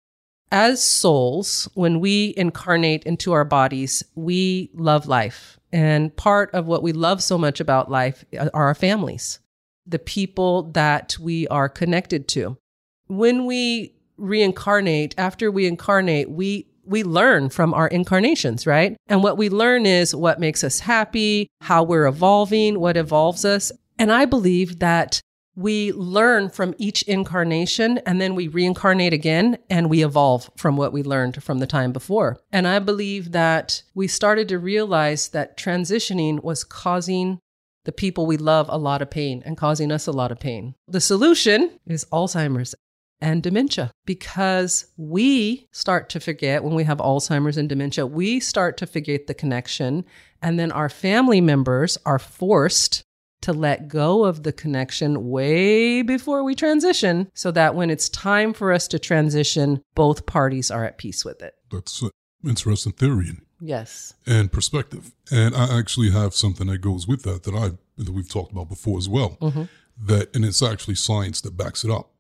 As 0.53 0.83
souls, 0.83 1.71
when 1.73 1.99
we 1.99 2.35
incarnate 2.37 3.05
into 3.05 3.33
our 3.33 3.47
bodies, 3.47 4.03
we 4.15 4.69
love 4.75 5.07
life. 5.07 5.59
And 5.73 6.15
part 6.15 6.51
of 6.53 6.67
what 6.67 6.83
we 6.83 6.93
love 6.93 7.23
so 7.23 7.39
much 7.39 7.61
about 7.61 7.91
life 7.91 8.27
are 8.39 8.51
our 8.53 8.75
families, 8.75 9.39
the 9.87 9.99
people 9.99 10.65
that 10.73 11.17
we 11.19 11.49
are 11.49 11.71
connected 11.71 12.29
to. 12.29 12.59
When 13.07 13.47
we 13.47 13.95
reincarnate, 14.19 15.15
after 15.17 15.51
we 15.51 15.67
incarnate, 15.67 16.29
we 16.29 16.67
we 16.91 17.05
learn 17.05 17.49
from 17.49 17.73
our 17.73 17.87
incarnations, 17.87 18.67
right? 18.67 18.97
And 19.07 19.23
what 19.23 19.39
we 19.39 19.49
learn 19.49 19.87
is 19.87 20.15
what 20.15 20.41
makes 20.41 20.65
us 20.65 20.81
happy, 20.81 21.49
how 21.61 21.85
we're 21.85 22.07
evolving, 22.07 22.81
what 22.81 22.97
evolves 22.97 23.45
us. 23.45 23.71
And 23.99 24.11
I 24.11 24.25
believe 24.25 24.81
that 24.81 25.21
we 25.55 25.93
learn 25.93 26.49
from 26.49 26.75
each 26.79 27.03
incarnation 27.03 27.99
and 27.99 28.21
then 28.21 28.35
we 28.35 28.49
reincarnate 28.49 29.13
again 29.13 29.59
and 29.69 29.89
we 29.89 30.03
evolve 30.03 30.51
from 30.57 30.77
what 30.77 30.93
we 30.93 31.03
learned 31.03 31.43
from 31.43 31.59
the 31.59 31.67
time 31.67 31.93
before. 31.93 32.39
And 32.53 32.67
I 32.67 32.81
believe 32.81 33.33
that 33.33 33.83
we 33.95 34.09
started 34.09 34.49
to 34.49 34.59
realize 34.59 35.29
that 35.29 35.57
transitioning 35.57 36.43
was 36.43 36.65
causing 36.65 37.39
the 37.85 37.93
people 37.93 38.27
we 38.27 38.37
love 38.37 38.67
a 38.69 38.79
lot 38.79 39.01
of 39.01 39.11
pain 39.11 39.43
and 39.47 39.57
causing 39.57 39.93
us 39.93 40.07
a 40.07 40.13
lot 40.13 40.33
of 40.33 40.41
pain. 40.41 40.75
The 40.89 41.01
solution 41.01 41.79
is 41.87 42.05
Alzheimer's 42.13 42.75
and 43.21 43.43
dementia 43.43 43.91
because 44.07 44.87
we 44.97 45.69
start 45.73 46.09
to 46.11 46.21
forget 46.21 46.65
when 46.65 46.75
we 46.75 46.85
have 46.85 46.99
Alzheimer's 46.99 47.57
and 47.57 47.69
dementia, 47.69 48.07
we 48.07 48.41
start 48.41 48.77
to 48.79 48.87
forget 48.87 49.27
the 49.27 49.35
connection. 49.35 50.05
And 50.43 50.59
then 50.59 50.73
our 50.73 50.89
family 50.89 51.41
members 51.41 51.99
are 52.07 52.19
forced 52.19 53.03
to 53.43 53.53
let 53.53 53.89
go 53.89 54.25
of 54.25 54.43
the 54.43 54.53
connection 54.53 55.31
way 55.31 56.03
before 56.03 56.45
we 56.45 56.55
transition 56.55 57.31
so 57.35 57.51
that 57.53 57.75
when 57.75 57.91
it's 57.91 58.09
time 58.09 58.53
for 58.53 58.73
us 58.73 58.87
to 58.89 58.99
transition, 58.99 59.83
both 59.95 60.27
parties 60.27 60.71
are 60.71 60.85
at 60.85 60.99
peace 60.99 61.25
with 61.25 61.43
it. 61.43 61.55
That's 61.71 62.03
an 62.03 62.11
interesting 62.47 62.93
theory 62.93 63.33
Yes. 63.61 64.15
and 64.27 64.51
perspective. 64.51 65.13
And 65.31 65.55
I 65.55 65.79
actually 65.79 66.11
have 66.11 66.35
something 66.35 66.67
that 66.69 66.79
goes 66.79 67.07
with 67.07 67.23
that 67.23 67.43
that 67.45 67.55
I 67.55 67.73
that 68.03 68.13
we've 68.13 68.29
talked 68.29 68.53
about 68.53 68.69
before 68.69 68.99
as 68.99 69.09
well. 69.09 69.37
Mm-hmm. 69.41 69.65
That 70.07 70.35
and 70.35 70.45
it's 70.45 70.63
actually 70.63 70.95
science 70.95 71.41
that 71.43 71.57
backs 71.57 71.85
it 71.85 71.91
up. 71.91 72.11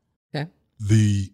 The 0.80 1.30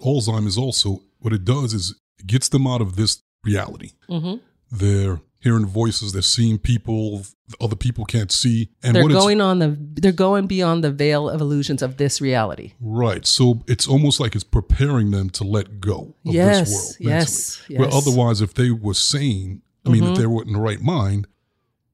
Alzheimer's 0.00 0.56
also 0.58 1.02
what 1.18 1.32
it 1.32 1.44
does 1.44 1.74
is 1.74 1.94
it 2.18 2.26
gets 2.26 2.48
them 2.48 2.66
out 2.66 2.80
of 2.80 2.96
this 2.96 3.22
reality. 3.44 3.92
Mm-hmm. 4.08 4.36
They're 4.70 5.20
hearing 5.40 5.66
voices. 5.66 6.12
They're 6.12 6.22
seeing 6.22 6.58
people 6.58 7.24
other 7.60 7.76
people 7.76 8.04
can't 8.04 8.32
see. 8.32 8.70
And 8.82 8.96
They're 8.96 9.08
going 9.08 9.40
on 9.40 9.58
the 9.60 9.76
they're 9.78 10.10
going 10.12 10.46
beyond 10.46 10.82
the 10.82 10.90
veil 10.90 11.28
of 11.28 11.40
illusions 11.40 11.82
of 11.82 11.96
this 11.96 12.20
reality. 12.20 12.72
Right. 12.80 13.24
So 13.26 13.62
it's 13.68 13.86
almost 13.86 14.18
like 14.18 14.34
it's 14.34 14.44
preparing 14.44 15.10
them 15.12 15.30
to 15.30 15.44
let 15.44 15.80
go 15.80 16.14
of 16.26 16.34
Yes, 16.34 16.68
this 16.68 16.74
world. 16.74 16.96
yes, 17.00 17.58
mentally. 17.68 17.78
Where 17.78 17.86
yes. 17.88 17.94
Mm-hmm. 17.96 18.10
otherwise, 18.10 18.40
if 18.40 18.54
they 18.54 18.70
were 18.70 18.94
sane, 18.94 19.62
I 19.84 19.90
mean, 19.90 20.02
if 20.04 20.18
they 20.18 20.26
were 20.26 20.42
in 20.42 20.52
the 20.52 20.60
right 20.60 20.80
mind, 20.80 21.28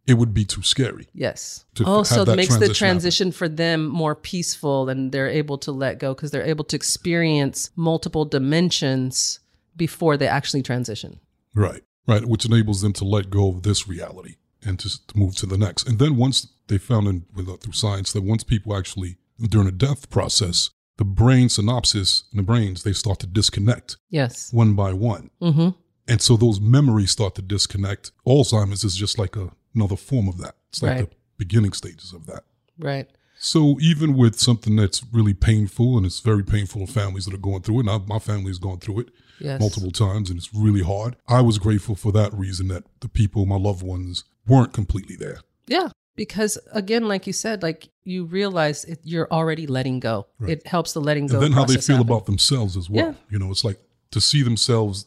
it 0.07 0.15
would 0.15 0.35
be 0.35 0.45
too 0.45 0.63
scary. 0.63 1.09
Yes. 1.15 1.65
To 1.77 1.85
oh, 1.87 2.03
so 2.03 2.23
it 2.23 2.37
makes 2.37 2.57
the 2.57 2.75
transition 2.75 3.29
happen. 3.29 3.39
for 3.39 3.49
them 3.49 3.87
more 3.87 4.15
peaceful 4.15 4.89
and 4.89 5.13
they're 5.13 5.29
able 5.29 5.59
to 5.59 5.73
let 5.73 5.99
go 5.99 6.15
because 6.15 6.31
they're 6.31 6.45
able 6.45 6.65
to 6.65 6.77
experience 6.77 7.71
multiple 7.77 8.25
dimensions 8.25 9.41
before 9.77 10.17
they 10.17 10.27
actually 10.27 10.63
transition. 10.63 11.21
Right. 11.55 11.83
Right. 12.07 12.25
Which 12.25 12.45
enables 12.45 12.81
them 12.81 12.93
to 12.95 13.05
let 13.05 13.31
go 13.31 13.49
of 13.49 13.63
this 13.63 13.87
reality 13.87 14.37
and 14.65 14.79
to, 14.81 15.07
to 15.07 15.19
move 15.19 15.37
to 15.37 15.47
the 15.47 15.59
next. 15.59 15.87
And 15.89 15.99
then 15.99 16.17
once 16.17 16.49
they 16.67 16.79
found 16.79 17.07
in, 17.07 17.25
uh, 17.39 17.57
through 17.57 17.73
science 17.73 18.13
that 18.13 18.23
once 18.23 18.43
people 18.43 18.77
actually, 18.77 19.19
during 19.41 19.69
a 19.69 19.73
death 19.73 20.11
process, 20.11 20.71
the 20.99 21.05
brain 21.05 21.49
synapses 21.49 22.25
in 22.33 22.39
the 22.39 22.43
brains, 22.43 22.83
they 22.83 22.93
start 22.93 23.21
to 23.21 23.27
disconnect 23.27 23.97
Yes. 24.11 24.53
one 24.53 24.75
by 24.75 24.93
one. 24.93 25.31
Mm-hmm. 25.41 25.71
And 26.09 26.21
so 26.21 26.37
those 26.37 26.61
memories 26.61 27.13
start 27.13 27.37
to 27.37 27.43
disconnect. 27.43 28.11
Alzheimer's 28.27 28.85
is 28.85 28.97
just 28.97 29.19
like 29.19 29.37
a, 29.37 29.51
another 29.75 29.97
form 29.97 30.29
of 30.29 30.39
that. 30.39 30.55
It's 30.71 30.83
like 30.83 30.91
Right. 30.93 31.11
the 31.11 31.17
beginning 31.39 31.73
stages 31.73 32.13
of 32.13 32.27
that. 32.27 32.45
Right. 32.79 33.09
So 33.39 33.79
even 33.81 34.17
with 34.17 34.39
something 34.39 34.77
that's 34.77 35.03
really 35.13 35.35
painful, 35.35 35.97
and 35.97 36.07
it's 36.07 36.21
very 36.21 36.45
painful 36.45 36.87
to 36.87 36.93
families 36.93 37.25
that 37.25 37.35
are 37.35 37.39
going 37.39 37.63
through 37.63 37.79
it, 37.79 37.81
and 37.81 37.91
I, 37.91 37.99
my 38.07 38.19
family's 38.21 38.59
gone 38.59 38.79
through 38.79 39.01
it 39.01 39.09
Yes. 39.41 39.59
multiple 39.61 39.91
times, 39.91 40.31
and 40.31 40.39
it's 40.39 40.55
really 40.55 40.83
hard. 40.83 41.17
I 41.27 41.41
was 41.41 41.59
grateful 41.59 41.97
for 41.97 42.13
that 42.13 42.33
reason 42.33 42.69
that 42.69 42.85
the 43.01 43.09
people, 43.09 43.45
my 43.45 43.57
loved 43.57 43.83
ones, 43.83 44.23
weren't 44.47 44.73
completely 44.73 45.17
there. 45.17 45.41
Yeah. 45.67 45.89
Because 46.15 46.59
again, 46.73 47.09
like 47.09 47.27
you 47.27 47.33
said, 47.33 47.63
like 47.63 47.89
you 48.05 48.25
realize 48.27 48.85
it, 48.85 49.01
you're 49.03 49.29
already 49.33 49.67
letting 49.67 49.99
go. 49.99 50.27
Right. 50.39 50.53
It 50.53 50.67
helps 50.67 50.93
the 50.93 51.01
letting 51.01 51.27
go. 51.27 51.37
And 51.37 51.43
then 51.45 51.53
how 51.53 51.65
they 51.65 51.79
feel 51.79 51.97
happen. 51.97 52.09
about 52.13 52.27
themselves 52.27 52.77
as 52.77 52.89
well. 52.91 53.07
Yeah. 53.07 53.15
You 53.31 53.39
know, 53.39 53.51
it's 53.51 53.65
like 53.65 53.81
to 54.13 54.21
see 54.21 54.43
themselves 54.43 55.07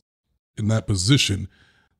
in 0.57 0.67
that 0.69 0.87
position, 0.87 1.47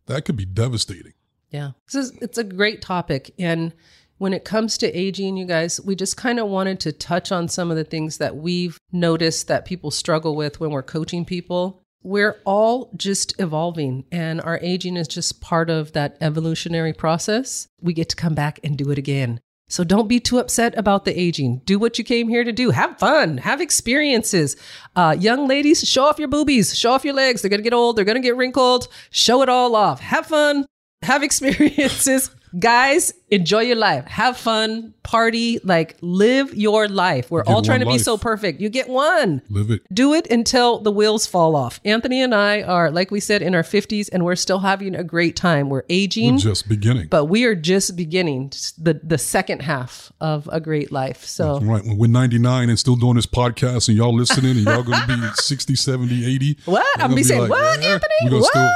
that 0.08 0.25
could 0.25 0.36
be 0.36 0.45
devastating. 0.45 1.13
Yeah. 1.55 1.71
This 1.89 1.95
is 1.95 2.17
it's 2.21 2.37
a 2.37 2.43
great 2.43 2.81
topic. 2.81 3.33
And 3.39 3.73
when 4.17 4.33
it 4.33 4.43
comes 4.43 4.77
to 4.79 4.91
aging, 4.97 5.37
you 5.37 5.45
guys, 5.45 5.79
we 5.81 5.95
just 5.95 6.17
kind 6.17 6.39
of 6.39 6.47
wanted 6.47 6.81
to 6.81 6.91
touch 6.91 7.31
on 7.31 7.47
some 7.47 7.71
of 7.71 7.77
the 7.77 7.83
things 7.85 8.17
that 8.17 8.35
we've 8.35 8.77
noticed 8.91 9.47
that 9.47 9.65
people 9.65 9.89
struggle 9.89 10.35
with 10.35 10.59
when 10.59 10.71
we're 10.71 10.83
coaching 10.83 11.23
people. 11.23 11.81
We're 12.03 12.41
all 12.45 12.91
just 12.95 13.39
evolving, 13.39 14.05
and 14.11 14.39
our 14.41 14.59
aging 14.61 14.95
is 14.95 15.07
just 15.07 15.41
part 15.41 15.69
of 15.69 15.93
that 15.93 16.17
evolutionary 16.21 16.93
process. 16.93 17.67
We 17.81 17.93
get 17.93 18.09
to 18.09 18.15
come 18.15 18.35
back 18.35 18.59
and 18.63 18.77
do 18.77 18.91
it 18.91 18.97
again. 18.97 19.39
So 19.67 19.83
don't 19.83 20.07
be 20.07 20.19
too 20.19 20.37
upset 20.37 20.77
about 20.77 21.05
the 21.05 21.19
aging. 21.19 21.61
Do 21.65 21.79
what 21.79 21.97
you 21.97 22.03
came 22.03 22.27
here 22.27 22.43
to 22.43 22.51
do. 22.51 22.69
Have 22.69 22.99
fun. 22.99 23.37
Have 23.39 23.59
experiences. 23.61 24.55
Uh, 24.95 25.15
young 25.19 25.47
ladies, 25.47 25.79
show 25.87 26.03
off 26.03 26.19
your 26.19 26.27
boobies. 26.27 26.77
Show 26.77 26.91
off 26.91 27.03
your 27.05 27.15
legs. 27.15 27.41
They're 27.41 27.49
going 27.49 27.63
to 27.63 27.63
get 27.63 27.73
old. 27.73 27.95
They're 27.95 28.05
going 28.05 28.21
to 28.21 28.27
get 28.27 28.37
wrinkled. 28.37 28.87
Show 29.09 29.41
it 29.41 29.49
all 29.49 29.75
off. 29.75 29.99
Have 30.01 30.27
fun. 30.27 30.67
Have 31.05 31.23
experiences. 31.23 32.31
Guys, 32.57 33.13
enjoy 33.31 33.63
your 33.63 33.75
life. 33.75 34.05
Have 34.05 34.37
fun, 34.37 34.93
party, 35.03 35.59
like 35.65 35.97
live 35.99 36.53
your 36.53 36.87
life. 36.87 37.29
We're 37.29 37.43
all 37.43 37.61
trying 37.61 37.81
to 37.81 37.85
one 37.85 37.95
be 37.95 37.99
so 37.99 38.17
perfect. 38.17 38.61
You 38.61 38.69
get 38.69 38.87
one. 38.87 39.41
Live 39.49 39.69
it. 39.71 39.81
Do 39.93 40.13
it 40.13 40.25
until 40.31 40.79
the 40.79 40.89
wheels 40.91 41.27
fall 41.27 41.57
off. 41.57 41.81
Anthony 41.83 42.21
and 42.21 42.33
I 42.33 42.61
are, 42.61 42.91
like 42.91 43.11
we 43.11 43.19
said, 43.19 43.41
in 43.41 43.53
our 43.55 43.61
50s 43.63 44.09
and 44.13 44.23
we're 44.23 44.37
still 44.37 44.59
having 44.59 44.95
a 44.95 45.03
great 45.03 45.35
time. 45.35 45.69
We're 45.69 45.83
aging, 45.89 46.35
We're 46.35 46.39
just 46.39 46.69
beginning. 46.69 47.07
but 47.09 47.25
we 47.25 47.43
are 47.43 47.55
just 47.55 47.97
beginning 47.97 48.53
the, 48.77 49.01
the 49.03 49.17
second 49.17 49.61
half 49.61 50.13
of 50.21 50.47
a 50.49 50.61
great 50.61 50.93
life. 50.93 51.25
So, 51.25 51.59
Right. 51.59 51.83
When 51.83 51.97
we're 51.97 52.07
99 52.09 52.69
and 52.69 52.79
still 52.79 52.95
doing 52.95 53.15
this 53.15 53.25
podcast 53.27 53.89
and 53.89 53.97
y'all 53.97 54.15
listening 54.15 54.51
and 54.51 54.65
y'all 54.65 54.83
going 54.83 55.01
to 55.01 55.07
be 55.07 55.21
60, 55.35 55.75
70, 55.75 56.25
80. 56.35 56.57
what? 56.65 56.85
I'm 56.95 57.01
gonna 57.09 57.15
be 57.17 57.23
saying, 57.23 57.41
like, 57.41 57.49
what, 57.49 57.83
"Eh, 57.83 57.93
Anthony? 57.95 58.39
What? 58.39 58.45
still- 58.49 58.71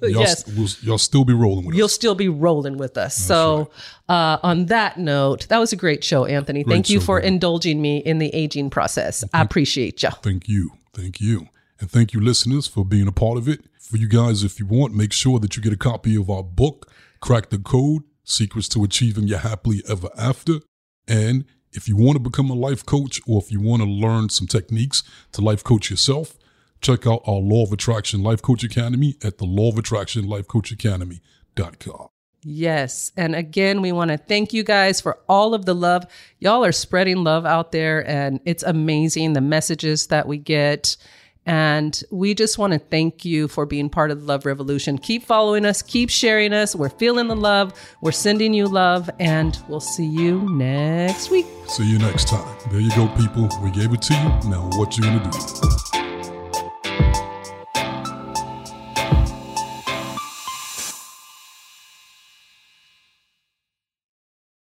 Y'all, 0.00 0.10
yes. 0.10 0.46
we'll, 0.46 0.68
y'all 0.82 0.98
still 0.98 1.24
be 1.24 1.32
rolling 1.32 1.64
with 1.66 1.74
You'll 1.74 1.86
us. 1.86 1.94
still 1.94 2.14
be 2.14 2.28
rolling 2.28 2.76
with 2.76 2.98
us. 2.98 3.16
so, 3.16 3.70
uh, 4.08 4.38
on 4.42 4.66
that 4.66 4.98
note, 4.98 5.48
that 5.48 5.58
was 5.58 5.72
a 5.72 5.76
great 5.76 6.04
show, 6.04 6.24
Anthony. 6.26 6.64
Thank 6.64 6.90
you 6.90 7.00
show, 7.00 7.06
for 7.06 7.20
indulging 7.20 7.80
me 7.80 7.98
in 7.98 8.18
the 8.18 8.32
aging 8.34 8.70
process. 8.70 9.24
I 9.32 9.42
appreciate 9.42 10.02
you. 10.02 10.10
Thank 10.22 10.48
you. 10.48 10.72
Thank 10.92 11.20
you. 11.20 11.48
And 11.80 11.90
thank 11.90 12.12
you, 12.12 12.20
listeners, 12.20 12.66
for 12.66 12.84
being 12.84 13.08
a 13.08 13.12
part 13.12 13.38
of 13.38 13.48
it. 13.48 13.60
For 13.78 13.96
you 13.96 14.08
guys, 14.08 14.42
if 14.42 14.58
you 14.58 14.66
want, 14.66 14.94
make 14.94 15.12
sure 15.12 15.38
that 15.38 15.56
you 15.56 15.62
get 15.62 15.72
a 15.72 15.76
copy 15.76 16.16
of 16.16 16.28
our 16.30 16.42
book, 16.42 16.90
Crack 17.20 17.50
the 17.50 17.58
Code 17.58 18.02
Secrets 18.24 18.68
to 18.70 18.82
Achieving 18.82 19.28
Your 19.28 19.38
Happily 19.38 19.82
Ever 19.88 20.08
After. 20.18 20.60
And 21.06 21.44
if 21.72 21.88
you 21.88 21.96
want 21.96 22.16
to 22.16 22.20
become 22.20 22.50
a 22.50 22.54
life 22.54 22.84
coach 22.84 23.20
or 23.26 23.40
if 23.40 23.52
you 23.52 23.60
want 23.60 23.82
to 23.82 23.88
learn 23.88 24.28
some 24.30 24.46
techniques 24.46 25.02
to 25.32 25.40
life 25.40 25.62
coach 25.62 25.90
yourself, 25.90 26.36
check 26.80 27.06
out 27.06 27.22
our 27.26 27.40
Law 27.40 27.64
of 27.64 27.72
Attraction 27.72 28.22
Life 28.22 28.42
Coach 28.42 28.64
Academy 28.64 29.16
at 29.22 29.38
the 29.38 29.44
Law 29.44 29.70
of 29.70 29.78
Attraction 29.78 30.28
Life 30.28 30.46
Coach 30.46 30.70
Academy.com. 30.72 32.08
Yes. 32.48 33.10
And 33.16 33.34
again, 33.34 33.82
we 33.82 33.90
want 33.90 34.12
to 34.12 34.18
thank 34.18 34.52
you 34.52 34.62
guys 34.62 35.00
for 35.00 35.18
all 35.28 35.52
of 35.52 35.64
the 35.64 35.74
love. 35.74 36.04
Y'all 36.38 36.64
are 36.64 36.70
spreading 36.70 37.24
love 37.24 37.44
out 37.44 37.72
there, 37.72 38.08
and 38.08 38.38
it's 38.44 38.62
amazing 38.62 39.32
the 39.32 39.40
messages 39.40 40.06
that 40.08 40.28
we 40.28 40.38
get. 40.38 40.96
And 41.44 42.00
we 42.10 42.34
just 42.34 42.58
want 42.58 42.72
to 42.72 42.78
thank 42.78 43.24
you 43.24 43.46
for 43.46 43.66
being 43.66 43.88
part 43.88 44.10
of 44.10 44.20
the 44.20 44.26
Love 44.26 44.46
Revolution. 44.46 44.98
Keep 44.98 45.24
following 45.24 45.64
us, 45.64 45.80
keep 45.80 46.10
sharing 46.10 46.52
us. 46.52 46.74
We're 46.74 46.88
feeling 46.88 47.28
the 47.28 47.36
love, 47.36 47.72
we're 48.00 48.12
sending 48.12 48.52
you 48.52 48.66
love, 48.66 49.08
and 49.20 49.56
we'll 49.68 49.80
see 49.80 50.06
you 50.06 50.40
next 50.50 51.30
week. 51.30 51.46
See 51.68 51.88
you 51.88 51.98
next 51.98 52.28
time. 52.28 52.56
There 52.70 52.80
you 52.80 52.90
go, 52.90 53.06
people. 53.16 53.48
We 53.62 53.70
gave 53.70 53.92
it 53.92 54.02
to 54.02 54.14
you. 54.14 54.50
Now, 54.50 54.68
what 54.74 54.96
you 54.96 55.04
going 55.04 55.20
to 55.20 55.30
do? 55.30 55.95